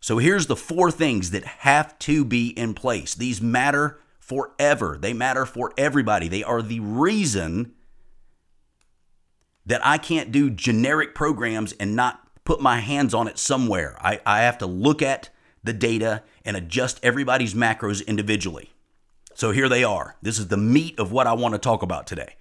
So 0.00 0.18
here's 0.18 0.46
the 0.46 0.56
four 0.56 0.90
things 0.90 1.30
that 1.32 1.44
have 1.44 1.98
to 2.00 2.24
be 2.24 2.48
in 2.50 2.74
place. 2.74 3.14
These 3.14 3.42
matter 3.42 3.98
forever. 4.18 4.98
They 5.00 5.12
matter 5.12 5.46
for 5.46 5.72
everybody. 5.76 6.28
They 6.28 6.44
are 6.44 6.62
the 6.62 6.80
reason 6.80 7.74
that 9.64 9.84
I 9.84 9.98
can't 9.98 10.30
do 10.30 10.48
generic 10.48 11.14
programs 11.14 11.72
and 11.72 11.96
not 11.96 12.20
put 12.44 12.60
my 12.60 12.78
hands 12.78 13.14
on 13.14 13.26
it 13.26 13.38
somewhere. 13.38 13.96
I, 14.00 14.20
I 14.24 14.42
have 14.42 14.58
to 14.58 14.66
look 14.66 15.02
at 15.02 15.30
the 15.64 15.72
data 15.72 16.22
and 16.44 16.56
adjust 16.56 17.00
everybody's 17.02 17.54
macros 17.54 18.06
individually. 18.06 18.70
So 19.34 19.50
here 19.50 19.68
they 19.68 19.84
are. 19.84 20.16
This 20.22 20.38
is 20.38 20.48
the 20.48 20.56
meat 20.56 20.98
of 20.98 21.12
what 21.12 21.26
I 21.26 21.32
want 21.34 21.54
to 21.54 21.58
talk 21.58 21.82
about 21.82 22.06
today. 22.06 22.36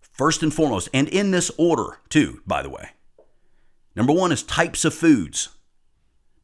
First 0.00 0.42
and 0.42 0.52
foremost, 0.52 0.88
and 0.94 1.08
in 1.08 1.30
this 1.30 1.50
order, 1.58 1.98
too, 2.08 2.40
by 2.46 2.62
the 2.62 2.70
way. 2.70 2.90
Number 3.96 4.12
one 4.12 4.32
is 4.32 4.42
types 4.42 4.84
of 4.84 4.94
foods. 4.94 5.50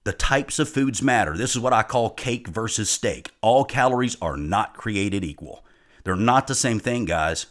The 0.04 0.12
types 0.12 0.58
of 0.58 0.68
foods 0.68 1.02
matter. 1.02 1.36
This 1.36 1.54
is 1.54 1.60
what 1.60 1.72
I 1.72 1.82
call 1.82 2.10
cake 2.10 2.48
versus 2.48 2.88
steak. 2.88 3.30
All 3.42 3.64
calories 3.64 4.16
are 4.22 4.36
not 4.36 4.76
created 4.76 5.24
equal. 5.24 5.64
They're 6.04 6.16
not 6.16 6.46
the 6.46 6.54
same 6.54 6.78
thing, 6.78 7.04
guys. 7.04 7.46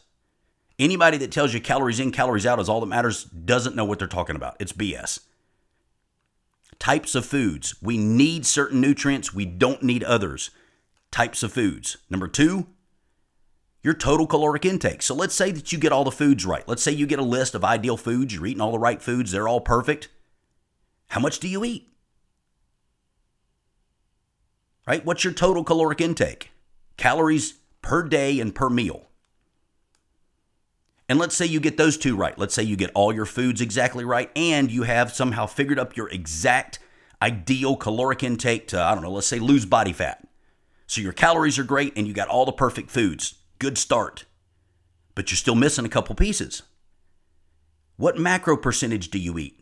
Anybody 0.79 1.17
that 1.17 1.31
tells 1.31 1.53
you 1.53 1.59
calories 1.59 1.99
in, 1.99 2.11
calories 2.11 2.45
out 2.45 2.59
is 2.59 2.69
all 2.69 2.79
that 2.79 2.87
matters 2.87 3.25
doesn't 3.25 3.75
know 3.75 3.85
what 3.85 3.99
they're 3.99 4.07
talking 4.07 4.35
about. 4.35 4.55
It's 4.59 4.71
BS. 4.71 5.19
Types 6.79 7.13
of 7.13 7.25
foods. 7.25 7.75
We 7.81 7.97
need 7.97 8.45
certain 8.45 8.79
nutrients, 8.79 9.33
we 9.33 9.45
don't 9.45 9.83
need 9.83 10.03
others. 10.03 10.49
Types 11.11 11.43
of 11.43 11.51
foods. 11.51 11.97
Number 12.09 12.27
two, 12.27 12.67
your 13.81 13.93
total 13.93 14.27
caloric 14.27 14.65
intake. 14.65 15.01
So 15.01 15.15
let's 15.15 15.35
say 15.35 15.51
that 15.51 15.71
you 15.71 15.79
get 15.79 15.91
all 15.91 16.03
the 16.03 16.11
foods 16.11 16.45
right. 16.45 16.67
Let's 16.67 16.83
say 16.83 16.91
you 16.91 17.07
get 17.07 17.19
a 17.19 17.23
list 17.23 17.55
of 17.55 17.63
ideal 17.63 17.97
foods, 17.97 18.33
you're 18.33 18.45
eating 18.45 18.61
all 18.61 18.71
the 18.71 18.79
right 18.79 19.01
foods, 19.01 19.31
they're 19.31 19.47
all 19.47 19.61
perfect. 19.61 20.09
How 21.09 21.19
much 21.19 21.39
do 21.39 21.47
you 21.47 21.63
eat? 21.63 21.93
Right? 24.85 25.05
What's 25.05 25.23
your 25.23 25.33
total 25.33 25.63
caloric 25.63 26.01
intake? 26.01 26.51
Calories 26.97 27.55
per 27.81 28.03
day 28.03 28.39
and 28.39 28.53
per 28.53 28.69
meal. 28.69 29.07
And 31.07 31.17
let's 31.17 31.35
say 31.35 31.45
you 31.45 31.59
get 31.59 31.77
those 31.77 31.97
two 31.97 32.15
right. 32.15 32.37
Let's 32.37 32.53
say 32.53 32.63
you 32.63 32.75
get 32.75 32.91
all 32.93 33.13
your 33.13 33.25
foods 33.25 33.61
exactly 33.61 34.05
right 34.05 34.29
and 34.35 34.69
you 34.69 34.83
have 34.83 35.11
somehow 35.11 35.47
figured 35.47 35.79
up 35.79 35.95
your 35.97 36.09
exact 36.09 36.79
ideal 37.21 37.75
caloric 37.75 38.23
intake 38.23 38.67
to, 38.69 38.81
I 38.81 38.93
don't 38.93 39.03
know, 39.03 39.11
let's 39.11 39.27
say 39.27 39.39
lose 39.39 39.65
body 39.65 39.93
fat. 39.93 40.27
So 40.85 41.01
your 41.01 41.13
calories 41.13 41.57
are 41.57 41.63
great 41.63 41.93
and 41.95 42.07
you 42.07 42.13
got 42.13 42.27
all 42.27 42.45
the 42.45 42.51
perfect 42.51 42.91
foods. 42.91 43.38
Good 43.59 43.77
start. 43.77 44.23
But 45.15 45.29
you're 45.29 45.37
still 45.37 45.55
missing 45.55 45.85
a 45.85 45.89
couple 45.89 46.15
pieces. 46.15 46.63
What 47.97 48.17
macro 48.17 48.55
percentage 48.55 49.09
do 49.09 49.19
you 49.19 49.37
eat? 49.37 49.59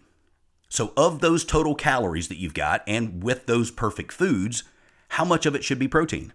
So, 0.69 0.93
of 0.95 1.19
those 1.19 1.43
total 1.43 1.73
calories 1.73 2.27
that 2.27 2.37
you've 2.37 2.53
got, 2.53 2.83
and 2.85 3.23
with 3.23 3.47
those 3.47 3.71
perfect 3.71 4.11
foods, 4.11 4.63
how 5.09 5.25
much 5.25 5.47
of 5.47 5.55
it 5.55 5.63
should 5.63 5.79
be 5.79 5.87
protein? 5.87 6.33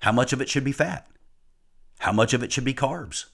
How 0.00 0.12
much 0.12 0.32
of 0.32 0.40
it 0.40 0.48
should 0.48 0.64
be 0.64 0.72
fat? 0.72 1.06
How 1.98 2.12
much 2.12 2.32
of 2.32 2.42
it 2.42 2.52
should 2.52 2.64
be 2.64 2.72
carbs? 2.72 3.26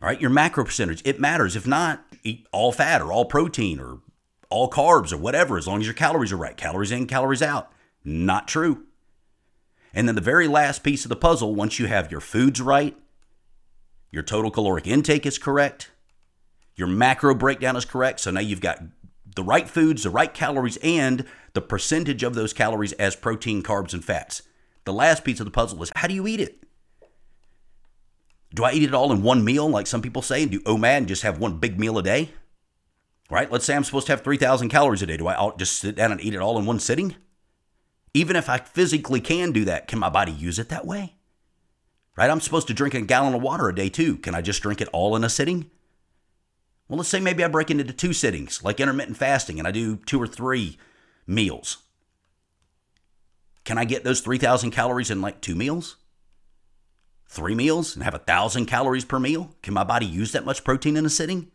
All 0.00 0.08
right, 0.08 0.20
your 0.20 0.30
macro 0.30 0.64
percentage, 0.64 1.02
it 1.04 1.18
matters. 1.18 1.56
If 1.56 1.66
not, 1.66 2.04
eat 2.22 2.46
all 2.52 2.70
fat 2.70 3.00
or 3.00 3.10
all 3.10 3.24
protein 3.24 3.80
or 3.80 4.00
all 4.50 4.70
carbs 4.70 5.12
or 5.12 5.16
whatever, 5.16 5.56
as 5.56 5.66
long 5.66 5.80
as 5.80 5.86
your 5.86 5.94
calories 5.94 6.32
are 6.32 6.36
right. 6.36 6.56
Calories 6.56 6.92
in, 6.92 7.06
calories 7.06 7.42
out. 7.42 7.72
Not 8.04 8.46
true. 8.46 8.84
And 9.96 10.06
then 10.06 10.14
the 10.14 10.20
very 10.20 10.46
last 10.46 10.84
piece 10.84 11.06
of 11.06 11.08
the 11.08 11.16
puzzle, 11.16 11.54
once 11.54 11.78
you 11.78 11.86
have 11.86 12.10
your 12.12 12.20
foods 12.20 12.60
right, 12.60 12.94
your 14.10 14.22
total 14.22 14.50
caloric 14.50 14.86
intake 14.86 15.24
is 15.24 15.38
correct, 15.38 15.90
your 16.74 16.86
macro 16.86 17.34
breakdown 17.34 17.76
is 17.76 17.86
correct. 17.86 18.20
So 18.20 18.30
now 18.30 18.40
you've 18.40 18.60
got 18.60 18.82
the 19.34 19.42
right 19.42 19.66
foods, 19.66 20.02
the 20.02 20.10
right 20.10 20.32
calories, 20.32 20.76
and 20.82 21.24
the 21.54 21.62
percentage 21.62 22.22
of 22.22 22.34
those 22.34 22.52
calories 22.52 22.92
as 22.92 23.16
protein, 23.16 23.62
carbs, 23.62 23.94
and 23.94 24.04
fats. 24.04 24.42
The 24.84 24.92
last 24.92 25.24
piece 25.24 25.40
of 25.40 25.46
the 25.46 25.50
puzzle 25.50 25.82
is 25.82 25.90
how 25.96 26.08
do 26.08 26.14
you 26.14 26.26
eat 26.26 26.40
it? 26.40 26.62
Do 28.54 28.64
I 28.64 28.72
eat 28.72 28.82
it 28.82 28.94
all 28.94 29.12
in 29.12 29.22
one 29.22 29.44
meal, 29.44 29.66
like 29.66 29.86
some 29.86 30.02
people 30.02 30.20
say, 30.20 30.42
and 30.42 30.50
do 30.50 30.60
oh 30.66 30.76
OMAD 30.76 30.96
and 30.98 31.08
just 31.08 31.22
have 31.22 31.38
one 31.38 31.56
big 31.56 31.80
meal 31.80 31.96
a 31.96 32.02
day? 32.02 32.28
Right? 33.30 33.50
Let's 33.50 33.64
say 33.64 33.74
I'm 33.74 33.82
supposed 33.82 34.06
to 34.08 34.12
have 34.12 34.20
3,000 34.22 34.68
calories 34.68 35.00
a 35.00 35.06
day. 35.06 35.16
Do 35.16 35.26
I 35.26 35.52
just 35.58 35.78
sit 35.78 35.96
down 35.96 36.12
and 36.12 36.20
eat 36.20 36.34
it 36.34 36.42
all 36.42 36.58
in 36.58 36.66
one 36.66 36.80
sitting? 36.80 37.16
Even 38.16 38.34
if 38.34 38.48
I 38.48 38.56
physically 38.56 39.20
can 39.20 39.52
do 39.52 39.66
that, 39.66 39.88
can 39.88 39.98
my 39.98 40.08
body 40.08 40.32
use 40.32 40.58
it 40.58 40.70
that 40.70 40.86
way? 40.86 41.16
Right? 42.16 42.30
I'm 42.30 42.40
supposed 42.40 42.66
to 42.68 42.72
drink 42.72 42.94
a 42.94 43.02
gallon 43.02 43.34
of 43.34 43.42
water 43.42 43.68
a 43.68 43.74
day 43.74 43.90
too. 43.90 44.16
Can 44.16 44.34
I 44.34 44.40
just 44.40 44.62
drink 44.62 44.80
it 44.80 44.88
all 44.90 45.14
in 45.16 45.22
a 45.22 45.28
sitting? 45.28 45.70
Well, 46.88 46.96
let's 46.96 47.10
say 47.10 47.20
maybe 47.20 47.44
I 47.44 47.48
break 47.48 47.70
it 47.70 47.78
into 47.78 47.92
two 47.92 48.14
sittings, 48.14 48.64
like 48.64 48.80
intermittent 48.80 49.18
fasting, 49.18 49.58
and 49.58 49.68
I 49.68 49.70
do 49.70 49.96
two 49.96 50.18
or 50.18 50.26
three 50.26 50.78
meals. 51.26 51.76
Can 53.64 53.76
I 53.76 53.84
get 53.84 54.02
those 54.02 54.22
3,000 54.22 54.70
calories 54.70 55.10
in 55.10 55.20
like 55.20 55.42
two 55.42 55.54
meals? 55.54 55.96
Three 57.28 57.54
meals 57.54 57.94
and 57.94 58.02
have 58.02 58.14
a 58.14 58.18
thousand 58.18 58.64
calories 58.64 59.04
per 59.04 59.20
meal? 59.20 59.54
Can 59.62 59.74
my 59.74 59.84
body 59.84 60.06
use 60.06 60.32
that 60.32 60.46
much 60.46 60.64
protein 60.64 60.96
in 60.96 61.04
a 61.04 61.10
sitting? 61.10 61.50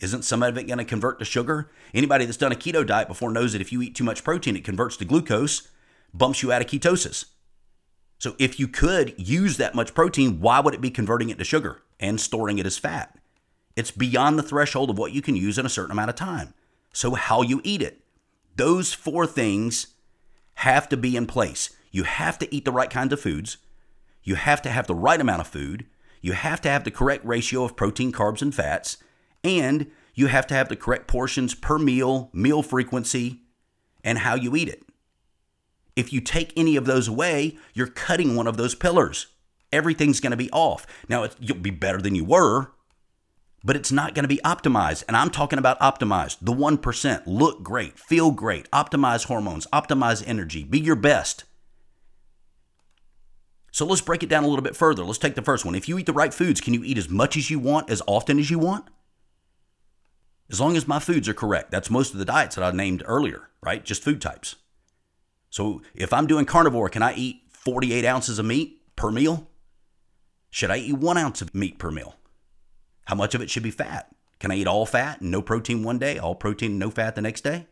Isn't 0.00 0.24
some 0.24 0.42
of 0.42 0.56
it 0.56 0.68
going 0.68 0.78
to 0.78 0.86
convert 0.86 1.18
to 1.18 1.26
sugar? 1.26 1.70
Anybody 1.92 2.24
that's 2.24 2.38
done 2.38 2.52
a 2.52 2.54
keto 2.54 2.86
diet 2.86 3.08
before 3.08 3.30
knows 3.30 3.52
that 3.52 3.60
if 3.60 3.72
you 3.72 3.82
eat 3.82 3.94
too 3.94 4.04
much 4.04 4.24
protein, 4.24 4.56
it 4.56 4.64
converts 4.64 4.96
to 4.96 5.04
glucose 5.04 5.68
bumps 6.12 6.42
you 6.42 6.52
out 6.52 6.62
of 6.62 6.68
ketosis. 6.68 7.26
So 8.18 8.34
if 8.38 8.58
you 8.58 8.66
could 8.66 9.14
use 9.16 9.56
that 9.56 9.74
much 9.74 9.94
protein, 9.94 10.40
why 10.40 10.60
would 10.60 10.74
it 10.74 10.80
be 10.80 10.90
converting 10.90 11.30
it 11.30 11.38
to 11.38 11.44
sugar 11.44 11.82
and 12.00 12.20
storing 12.20 12.58
it 12.58 12.66
as 12.66 12.78
fat? 12.78 13.16
It's 13.76 13.92
beyond 13.92 14.38
the 14.38 14.42
threshold 14.42 14.90
of 14.90 14.98
what 14.98 15.12
you 15.12 15.22
can 15.22 15.36
use 15.36 15.56
in 15.56 15.64
a 15.64 15.70
certain 15.70 15.92
amount 15.92 16.10
of 16.10 16.16
time. 16.16 16.54
So 16.92 17.14
how 17.14 17.42
you 17.42 17.60
eat 17.62 17.80
it. 17.80 18.00
Those 18.56 18.92
four 18.92 19.24
things 19.24 19.88
have 20.54 20.88
to 20.88 20.96
be 20.96 21.16
in 21.16 21.26
place. 21.26 21.70
You 21.92 22.02
have 22.02 22.38
to 22.40 22.52
eat 22.52 22.64
the 22.64 22.72
right 22.72 22.90
kinds 22.90 23.12
of 23.12 23.20
foods. 23.20 23.58
You 24.24 24.34
have 24.34 24.60
to 24.62 24.70
have 24.70 24.88
the 24.88 24.96
right 24.96 25.20
amount 25.20 25.42
of 25.42 25.46
food. 25.46 25.86
You 26.20 26.32
have 26.32 26.60
to 26.62 26.68
have 26.68 26.82
the 26.82 26.90
correct 26.90 27.24
ratio 27.24 27.62
of 27.62 27.76
protein, 27.76 28.10
carbs, 28.10 28.42
and 28.42 28.52
fats. 28.52 28.96
And 29.44 29.92
you 30.14 30.26
have 30.26 30.48
to 30.48 30.54
have 30.54 30.68
the 30.68 30.74
correct 30.74 31.06
portions 31.06 31.54
per 31.54 31.78
meal, 31.78 32.30
meal 32.32 32.64
frequency, 32.64 33.42
and 34.02 34.18
how 34.18 34.34
you 34.34 34.56
eat 34.56 34.68
it. 34.68 34.82
If 35.98 36.12
you 36.12 36.20
take 36.20 36.52
any 36.56 36.76
of 36.76 36.84
those 36.84 37.08
away, 37.08 37.58
you're 37.74 37.88
cutting 37.88 38.36
one 38.36 38.46
of 38.46 38.56
those 38.56 38.76
pillars. 38.76 39.26
Everything's 39.72 40.20
going 40.20 40.30
to 40.30 40.36
be 40.36 40.48
off. 40.52 40.86
Now, 41.08 41.26
you'll 41.40 41.58
be 41.58 41.72
better 41.72 42.00
than 42.00 42.14
you 42.14 42.24
were, 42.24 42.70
but 43.64 43.74
it's 43.74 43.90
not 43.90 44.14
going 44.14 44.22
to 44.22 44.28
be 44.28 44.40
optimized. 44.44 45.02
And 45.08 45.16
I'm 45.16 45.28
talking 45.28 45.58
about 45.58 45.80
optimized, 45.80 46.36
the 46.40 46.52
1%. 46.52 47.22
Look 47.26 47.64
great, 47.64 47.98
feel 47.98 48.30
great, 48.30 48.70
optimize 48.70 49.24
hormones, 49.24 49.66
optimize 49.72 50.22
energy, 50.24 50.62
be 50.62 50.78
your 50.78 50.94
best. 50.94 51.42
So 53.72 53.84
let's 53.84 54.00
break 54.00 54.22
it 54.22 54.28
down 54.28 54.44
a 54.44 54.48
little 54.48 54.62
bit 54.62 54.76
further. 54.76 55.04
Let's 55.04 55.18
take 55.18 55.34
the 55.34 55.42
first 55.42 55.64
one. 55.64 55.74
If 55.74 55.88
you 55.88 55.98
eat 55.98 56.06
the 56.06 56.12
right 56.12 56.32
foods, 56.32 56.60
can 56.60 56.74
you 56.74 56.84
eat 56.84 56.96
as 56.96 57.08
much 57.08 57.36
as 57.36 57.50
you 57.50 57.58
want, 57.58 57.90
as 57.90 58.02
often 58.06 58.38
as 58.38 58.50
you 58.52 58.60
want? 58.60 58.86
As 60.48 60.60
long 60.60 60.76
as 60.76 60.86
my 60.86 61.00
foods 61.00 61.28
are 61.28 61.34
correct. 61.34 61.72
That's 61.72 61.90
most 61.90 62.12
of 62.12 62.20
the 62.20 62.24
diets 62.24 62.54
that 62.54 62.62
I 62.62 62.70
named 62.70 63.02
earlier, 63.04 63.50
right? 63.60 63.84
Just 63.84 64.04
food 64.04 64.22
types. 64.22 64.54
So 65.58 65.82
if 65.92 66.12
I'm 66.12 66.28
doing 66.28 66.44
carnivore, 66.44 66.88
can 66.88 67.02
I 67.02 67.14
eat 67.14 67.42
48 67.50 68.04
ounces 68.04 68.38
of 68.38 68.46
meat 68.46 68.80
per 68.94 69.10
meal? 69.10 69.50
Should 70.50 70.70
I 70.70 70.76
eat 70.76 70.92
one 70.92 71.18
ounce 71.18 71.42
of 71.42 71.52
meat 71.52 71.80
per 71.80 71.90
meal? 71.90 72.14
How 73.06 73.16
much 73.16 73.34
of 73.34 73.42
it 73.42 73.50
should 73.50 73.64
be 73.64 73.72
fat? 73.72 74.14
Can 74.38 74.52
I 74.52 74.54
eat 74.54 74.68
all 74.68 74.86
fat 74.86 75.20
and 75.20 75.32
no 75.32 75.42
protein 75.42 75.82
one 75.82 75.98
day, 75.98 76.16
all 76.16 76.36
protein 76.36 76.70
and 76.70 76.78
no 76.78 76.92
fat 76.92 77.16
the 77.16 77.22
next 77.22 77.40
day? 77.40 77.66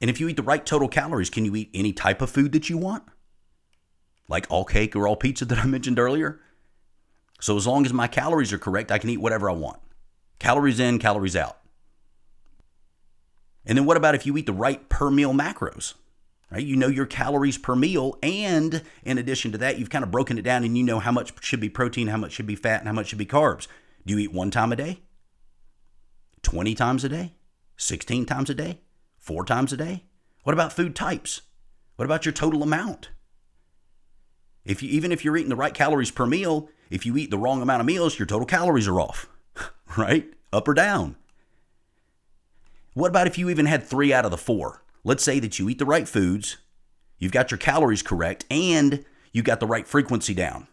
And 0.00 0.08
if 0.08 0.20
you 0.20 0.28
eat 0.28 0.38
the 0.38 0.42
right 0.42 0.64
total 0.64 0.88
calories, 0.88 1.28
can 1.28 1.44
you 1.44 1.54
eat 1.54 1.68
any 1.74 1.92
type 1.92 2.22
of 2.22 2.30
food 2.30 2.52
that 2.52 2.70
you 2.70 2.78
want? 2.78 3.02
Like 4.26 4.46
all 4.48 4.64
cake 4.64 4.96
or 4.96 5.06
all 5.06 5.16
pizza 5.16 5.44
that 5.48 5.58
I 5.58 5.66
mentioned 5.66 5.98
earlier? 5.98 6.40
So 7.42 7.58
as 7.58 7.66
long 7.66 7.84
as 7.84 7.92
my 7.92 8.08
calories 8.08 8.54
are 8.54 8.58
correct, 8.58 8.90
I 8.90 8.96
can 8.96 9.10
eat 9.10 9.20
whatever 9.20 9.50
I 9.50 9.52
want. 9.52 9.80
Calories 10.38 10.80
in, 10.80 10.98
calories 10.98 11.36
out. 11.36 11.58
And 13.68 13.76
then 13.76 13.84
what 13.84 13.98
about 13.98 14.14
if 14.14 14.24
you 14.24 14.36
eat 14.36 14.46
the 14.46 14.52
right 14.52 14.88
per 14.88 15.10
meal 15.10 15.32
macros? 15.32 15.94
Right? 16.50 16.64
You 16.64 16.76
know 16.76 16.88
your 16.88 17.04
calories 17.04 17.58
per 17.58 17.76
meal, 17.76 18.18
and 18.22 18.82
in 19.04 19.18
addition 19.18 19.52
to 19.52 19.58
that, 19.58 19.78
you've 19.78 19.90
kind 19.90 20.02
of 20.02 20.10
broken 20.10 20.38
it 20.38 20.42
down 20.42 20.64
and 20.64 20.76
you 20.76 20.82
know 20.82 20.98
how 20.98 21.12
much 21.12 21.44
should 21.44 21.60
be 21.60 21.68
protein, 21.68 22.06
how 22.06 22.16
much 22.16 22.32
should 22.32 22.46
be 22.46 22.56
fat, 22.56 22.80
and 22.80 22.88
how 22.88 22.94
much 22.94 23.08
should 23.08 23.18
be 23.18 23.26
carbs. 23.26 23.68
Do 24.06 24.14
you 24.14 24.20
eat 24.20 24.32
one 24.32 24.50
time 24.50 24.72
a 24.72 24.76
day? 24.76 25.02
20 26.42 26.74
times 26.74 27.04
a 27.04 27.10
day? 27.10 27.34
16 27.76 28.24
times 28.24 28.48
a 28.48 28.54
day? 28.54 28.80
Four 29.18 29.44
times 29.44 29.74
a 29.74 29.76
day? 29.76 30.04
What 30.44 30.54
about 30.54 30.72
food 30.72 30.96
types? 30.96 31.42
What 31.96 32.06
about 32.06 32.24
your 32.24 32.32
total 32.32 32.62
amount? 32.62 33.10
If 34.64 34.82
you 34.82 34.88
even 34.88 35.12
if 35.12 35.24
you're 35.24 35.36
eating 35.36 35.50
the 35.50 35.56
right 35.56 35.74
calories 35.74 36.10
per 36.10 36.24
meal, 36.24 36.70
if 36.88 37.04
you 37.04 37.16
eat 37.18 37.30
the 37.30 37.38
wrong 37.38 37.60
amount 37.60 37.80
of 37.80 37.86
meals, 37.86 38.18
your 38.18 38.26
total 38.26 38.46
calories 38.46 38.88
are 38.88 39.00
off. 39.00 39.28
right? 39.98 40.32
Up 40.52 40.66
or 40.66 40.74
down. 40.74 41.16
What 42.98 43.10
about 43.10 43.28
if 43.28 43.38
you 43.38 43.48
even 43.48 43.66
had 43.66 43.84
3 43.84 44.12
out 44.12 44.24
of 44.24 44.32
the 44.32 44.36
4? 44.36 44.82
Let's 45.04 45.22
say 45.22 45.38
that 45.38 45.56
you 45.56 45.68
eat 45.68 45.78
the 45.78 45.84
right 45.84 46.08
foods, 46.08 46.56
you've 47.16 47.30
got 47.30 47.52
your 47.52 47.58
calories 47.58 48.02
correct, 48.02 48.44
and 48.50 49.04
you 49.30 49.44
got 49.44 49.60
the 49.60 49.68
right 49.68 49.86
frequency 49.86 50.34
down. 50.34 50.66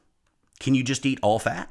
Can 0.59 0.73
you 0.73 0.83
just 0.83 1.05
eat 1.05 1.19
all 1.21 1.37
fat? 1.37 1.69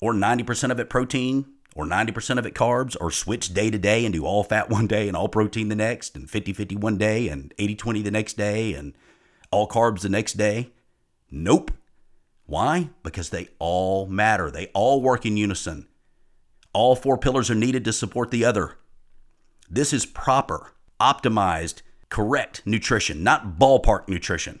Or 0.00 0.14
90% 0.14 0.70
of 0.70 0.80
it 0.80 0.88
protein, 0.88 1.44
or 1.76 1.84
90% 1.84 2.38
of 2.38 2.46
it 2.46 2.54
carbs, 2.54 2.96
or 2.98 3.10
switch 3.10 3.52
day 3.52 3.70
to 3.70 3.76
day 3.76 4.06
and 4.06 4.14
do 4.14 4.24
all 4.24 4.42
fat 4.42 4.70
one 4.70 4.86
day 4.86 5.06
and 5.06 5.14
all 5.14 5.28
protein 5.28 5.68
the 5.68 5.76
next, 5.76 6.16
and 6.16 6.30
50 6.30 6.54
50 6.54 6.76
one 6.76 6.96
day, 6.96 7.28
and 7.28 7.52
80 7.58 7.74
20 7.74 8.00
the 8.00 8.10
next 8.10 8.38
day, 8.38 8.72
and 8.72 8.94
all 9.50 9.68
carbs 9.68 10.00
the 10.00 10.08
next 10.08 10.38
day? 10.38 10.72
Nope. 11.30 11.72
Why? 12.46 12.88
Because 13.02 13.28
they 13.28 13.48
all 13.58 14.06
matter. 14.06 14.50
They 14.50 14.68
all 14.68 15.02
work 15.02 15.26
in 15.26 15.36
unison. 15.36 15.88
All 16.72 16.96
four 16.96 17.18
pillars 17.18 17.50
are 17.50 17.54
needed 17.54 17.84
to 17.84 17.92
support 17.92 18.30
the 18.30 18.46
other. 18.46 18.78
This 19.74 19.92
is 19.92 20.06
proper, 20.06 20.70
optimized, 21.00 21.82
correct 22.08 22.62
nutrition, 22.64 23.24
not 23.24 23.58
ballpark 23.58 24.06
nutrition. 24.08 24.60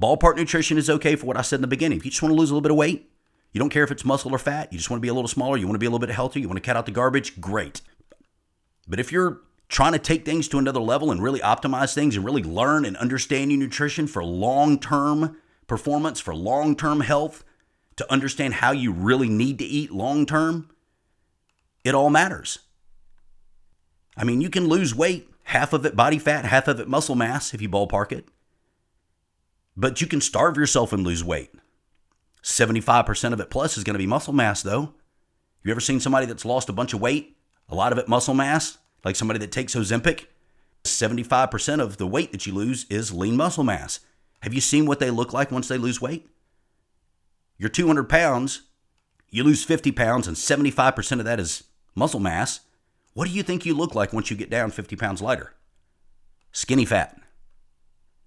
Ballpark 0.00 0.36
nutrition 0.36 0.78
is 0.78 0.88
okay 0.88 1.14
for 1.14 1.26
what 1.26 1.36
I 1.36 1.42
said 1.42 1.56
in 1.56 1.60
the 1.60 1.68
beginning. 1.68 1.98
If 1.98 2.06
you 2.06 2.10
just 2.10 2.22
want 2.22 2.32
to 2.32 2.38
lose 2.38 2.48
a 2.48 2.54
little 2.54 2.62
bit 2.62 2.70
of 2.70 2.78
weight, 2.78 3.10
you 3.52 3.58
don't 3.58 3.68
care 3.68 3.84
if 3.84 3.90
it's 3.90 4.02
muscle 4.02 4.32
or 4.32 4.38
fat, 4.38 4.72
you 4.72 4.78
just 4.78 4.88
want 4.88 4.96
to 4.96 5.02
be 5.02 5.08
a 5.08 5.12
little 5.12 5.28
smaller, 5.28 5.58
you 5.58 5.66
want 5.66 5.74
to 5.74 5.78
be 5.78 5.84
a 5.84 5.90
little 5.90 5.98
bit 5.98 6.08
healthier, 6.08 6.40
you 6.40 6.48
want 6.48 6.56
to 6.56 6.66
cut 6.66 6.74
out 6.74 6.86
the 6.86 6.90
garbage, 6.90 7.38
great. 7.38 7.82
But 8.88 8.98
if 8.98 9.12
you're 9.12 9.42
trying 9.68 9.92
to 9.92 9.98
take 9.98 10.24
things 10.24 10.48
to 10.48 10.58
another 10.58 10.80
level 10.80 11.10
and 11.10 11.22
really 11.22 11.40
optimize 11.40 11.94
things 11.94 12.16
and 12.16 12.24
really 12.24 12.42
learn 12.42 12.86
and 12.86 12.96
understand 12.96 13.50
your 13.50 13.60
nutrition 13.60 14.06
for 14.06 14.24
long 14.24 14.80
term 14.80 15.36
performance, 15.66 16.18
for 16.18 16.34
long 16.34 16.76
term 16.76 17.00
health, 17.00 17.44
to 17.96 18.10
understand 18.10 18.54
how 18.54 18.72
you 18.72 18.90
really 18.90 19.28
need 19.28 19.58
to 19.58 19.66
eat 19.66 19.92
long 19.92 20.24
term, 20.24 20.70
it 21.84 21.94
all 21.94 22.08
matters. 22.08 22.60
I 24.16 24.24
mean, 24.24 24.40
you 24.40 24.50
can 24.50 24.68
lose 24.68 24.94
weight, 24.94 25.28
half 25.44 25.72
of 25.72 25.84
it 25.84 25.96
body 25.96 26.18
fat, 26.18 26.44
half 26.44 26.68
of 26.68 26.80
it 26.80 26.88
muscle 26.88 27.14
mass 27.14 27.54
if 27.54 27.60
you 27.60 27.68
ballpark 27.68 28.12
it. 28.12 28.28
But 29.76 30.00
you 30.00 30.06
can 30.06 30.20
starve 30.20 30.56
yourself 30.56 30.92
and 30.92 31.02
lose 31.04 31.24
weight. 31.24 31.52
75% 32.42 33.32
of 33.32 33.40
it 33.40 33.50
plus 33.50 33.76
is 33.76 33.84
going 33.84 33.94
to 33.94 33.98
be 33.98 34.06
muscle 34.06 34.32
mass, 34.32 34.62
though. 34.62 34.94
You 35.62 35.70
ever 35.70 35.80
seen 35.80 35.98
somebody 35.98 36.26
that's 36.26 36.44
lost 36.44 36.68
a 36.68 36.74
bunch 36.74 36.92
of 36.92 37.00
weight? 37.00 37.36
A 37.68 37.74
lot 37.74 37.90
of 37.90 37.98
it 37.98 38.06
muscle 38.06 38.34
mass, 38.34 38.78
like 39.04 39.16
somebody 39.16 39.38
that 39.40 39.50
takes 39.50 39.74
Ozempic? 39.74 40.26
75% 40.84 41.80
of 41.80 41.96
the 41.96 42.06
weight 42.06 42.30
that 42.32 42.46
you 42.46 42.52
lose 42.52 42.84
is 42.90 43.12
lean 43.12 43.36
muscle 43.36 43.64
mass. 43.64 44.00
Have 44.42 44.52
you 44.52 44.60
seen 44.60 44.84
what 44.84 45.00
they 45.00 45.10
look 45.10 45.32
like 45.32 45.50
once 45.50 45.68
they 45.68 45.78
lose 45.78 46.02
weight? 46.02 46.28
You're 47.56 47.70
200 47.70 48.08
pounds, 48.08 48.62
you 49.30 49.42
lose 49.42 49.64
50 49.64 49.90
pounds, 49.92 50.28
and 50.28 50.36
75% 50.36 51.18
of 51.18 51.24
that 51.24 51.40
is 51.40 51.64
muscle 51.94 52.20
mass. 52.20 52.60
What 53.14 53.28
do 53.28 53.34
you 53.34 53.44
think 53.44 53.64
you 53.64 53.74
look 53.74 53.94
like 53.94 54.12
once 54.12 54.30
you 54.30 54.36
get 54.36 54.50
down 54.50 54.72
50 54.72 54.96
pounds 54.96 55.22
lighter? 55.22 55.54
Skinny 56.52 56.84
fat. 56.84 57.16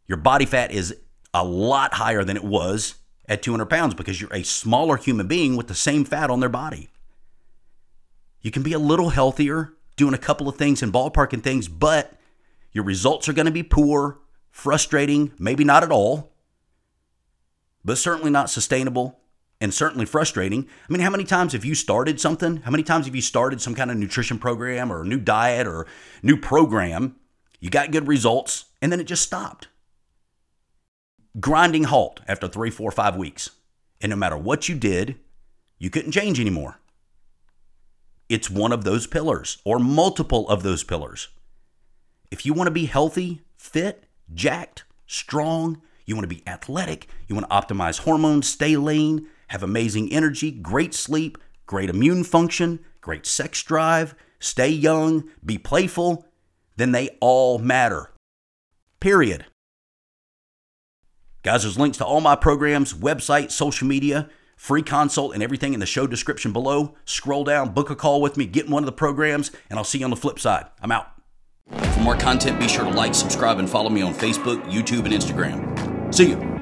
Your 0.08 0.18
body 0.18 0.46
fat 0.46 0.72
is 0.72 0.96
a 1.34 1.44
lot 1.44 1.94
higher 1.96 2.24
than 2.24 2.38
it 2.38 2.44
was 2.44 2.96
at 3.28 3.44
200 3.44 3.66
pounds 3.66 3.94
because 3.94 4.20
you're 4.20 4.34
a 4.34 4.44
smaller 4.44 4.96
human 4.96 5.28
being 5.28 5.58
with 5.58 5.68
the 5.68 5.76
same 5.76 6.06
fat 6.06 6.30
on 6.30 6.40
their 6.40 6.50
body. 6.50 6.90
You 8.42 8.50
can 8.50 8.64
be 8.64 8.72
a 8.72 8.80
little 8.80 9.10
healthier 9.10 9.74
doing 9.98 10.14
a 10.14 10.18
couple 10.18 10.48
of 10.48 10.56
things 10.56 10.82
and 10.82 10.94
ballparking 10.94 11.44
things, 11.44 11.68
but 11.68 12.14
your 12.72 12.86
results 12.86 13.28
are 13.28 13.34
going 13.34 13.46
to 13.46 13.52
be 13.52 13.64
poor, 13.64 14.20
frustrating, 14.52 15.34
maybe 15.38 15.66
not 15.66 15.84
at 15.84 15.92
all, 15.92 16.32
but 17.84 17.98
certainly 17.98 18.32
not 18.32 18.50
sustainable 18.50 19.20
and 19.60 19.74
certainly 19.74 20.06
frustrating. 20.06 20.68
I 20.88 20.94
mean, 20.94 21.02
how 21.02 21.10
many 21.10 21.24
times 21.24 21.54
have 21.54 21.66
you 21.66 21.76
started 21.76 22.20
something? 22.20 22.58
How 22.58 22.72
many 22.72 22.84
times 22.84 23.06
have 23.06 23.16
you 23.16 23.22
started 23.22 23.62
some 23.62 23.76
kind 23.76 23.90
of 23.90 23.98
nutrition 23.98 24.38
program 24.38 24.92
or 24.92 25.02
a 25.02 25.08
new 25.08 25.20
diet 25.20 25.68
or 25.68 25.88
new 26.22 26.38
program? 26.38 27.16
You 27.60 27.70
got 27.70 27.92
good 27.92 28.08
results 28.08 28.66
and 28.82 28.92
then 28.92 29.00
it 29.00 29.06
just 29.06 29.24
stopped. 29.24 29.68
Grinding 31.40 31.86
halt 31.86 32.22
after 32.28 32.48
three, 32.48 32.70
four, 32.70 32.92
five 32.92 33.16
weeks. 33.16 33.50
And 34.02 34.12
no 34.12 34.16
matter 34.16 34.38
what 34.38 34.70
you 34.70 34.76
did, 34.76 35.18
you 35.80 35.90
couldn't 35.90 36.12
change 36.12 36.40
anymore. 36.40 36.80
It's 38.30 38.50
one 38.50 38.72
of 38.72 38.84
those 38.84 39.08
pillars 39.08 39.60
or 39.64 39.80
multiple 39.80 40.48
of 40.50 40.62
those 40.62 40.84
pillars. 40.84 41.30
If 42.30 42.46
you 42.46 42.54
want 42.54 42.68
to 42.68 42.72
be 42.72 42.86
healthy, 42.86 43.42
fit, 43.56 44.04
jacked, 44.34 44.84
strong, 45.06 45.82
you 46.06 46.16
want 46.16 46.30
to 46.30 46.36
be 46.36 46.44
athletic, 46.46 47.08
you 47.28 47.36
want 47.36 47.50
to 47.50 47.56
optimize 47.56 48.00
hormones, 48.00 48.48
stay 48.50 48.76
lean, 48.76 49.28
have 49.48 49.64
amazing 49.64 50.12
energy, 50.12 50.52
great 50.52 50.94
sleep, 50.94 51.38
great 51.66 51.90
immune 51.90 52.24
function, 52.24 52.80
great 53.02 53.26
sex 53.26 53.64
drive, 53.64 54.16
stay 54.40 54.70
young, 54.70 55.30
be 55.46 55.58
playful, 55.58 56.26
then 56.76 56.92
they 56.92 57.10
all 57.20 57.58
matter. 57.58 58.12
Period. 59.00 59.46
Guys, 61.44 61.64
there's 61.64 61.80
links 61.80 61.98
to 61.98 62.06
all 62.06 62.20
my 62.20 62.36
programs, 62.36 62.94
website, 62.94 63.52
social 63.52 63.88
media, 63.88 64.30
free 64.58 64.82
consult, 64.82 65.34
and 65.34 65.42
everything 65.42 65.74
in 65.74 65.80
the 65.80 65.86
show 65.86 66.08
description 66.08 66.52
below. 66.52 66.96
Scroll 67.06 67.44
down, 67.44 67.74
book 67.74 67.90
a 67.90 67.96
call 67.96 68.22
with 68.22 68.36
me, 68.38 68.46
get 68.46 68.66
in 68.66 68.72
one 68.72 68.84
of 68.84 68.88
the 68.88 68.92
programs, 68.92 69.52
and 69.70 69.78
I'll 69.78 69.86
see 69.86 70.00
you 70.00 70.04
on 70.04 70.10
the 70.10 70.18
flip 70.18 70.40
side. 70.40 70.66
I'm 70.82 70.92
out. 70.92 71.08
For 71.70 72.00
more 72.02 72.18
content, 72.18 72.60
be 72.60 72.68
sure 72.68 72.84
to 72.84 72.90
like, 72.90 73.14
subscribe, 73.16 73.60
and 73.60 73.70
follow 73.70 73.90
me 73.90 74.02
on 74.02 74.14
Facebook, 74.14 74.62
YouTube, 74.66 75.06
and 75.06 75.14
Instagram. 75.14 76.14
See 76.14 76.30
you. 76.30 76.57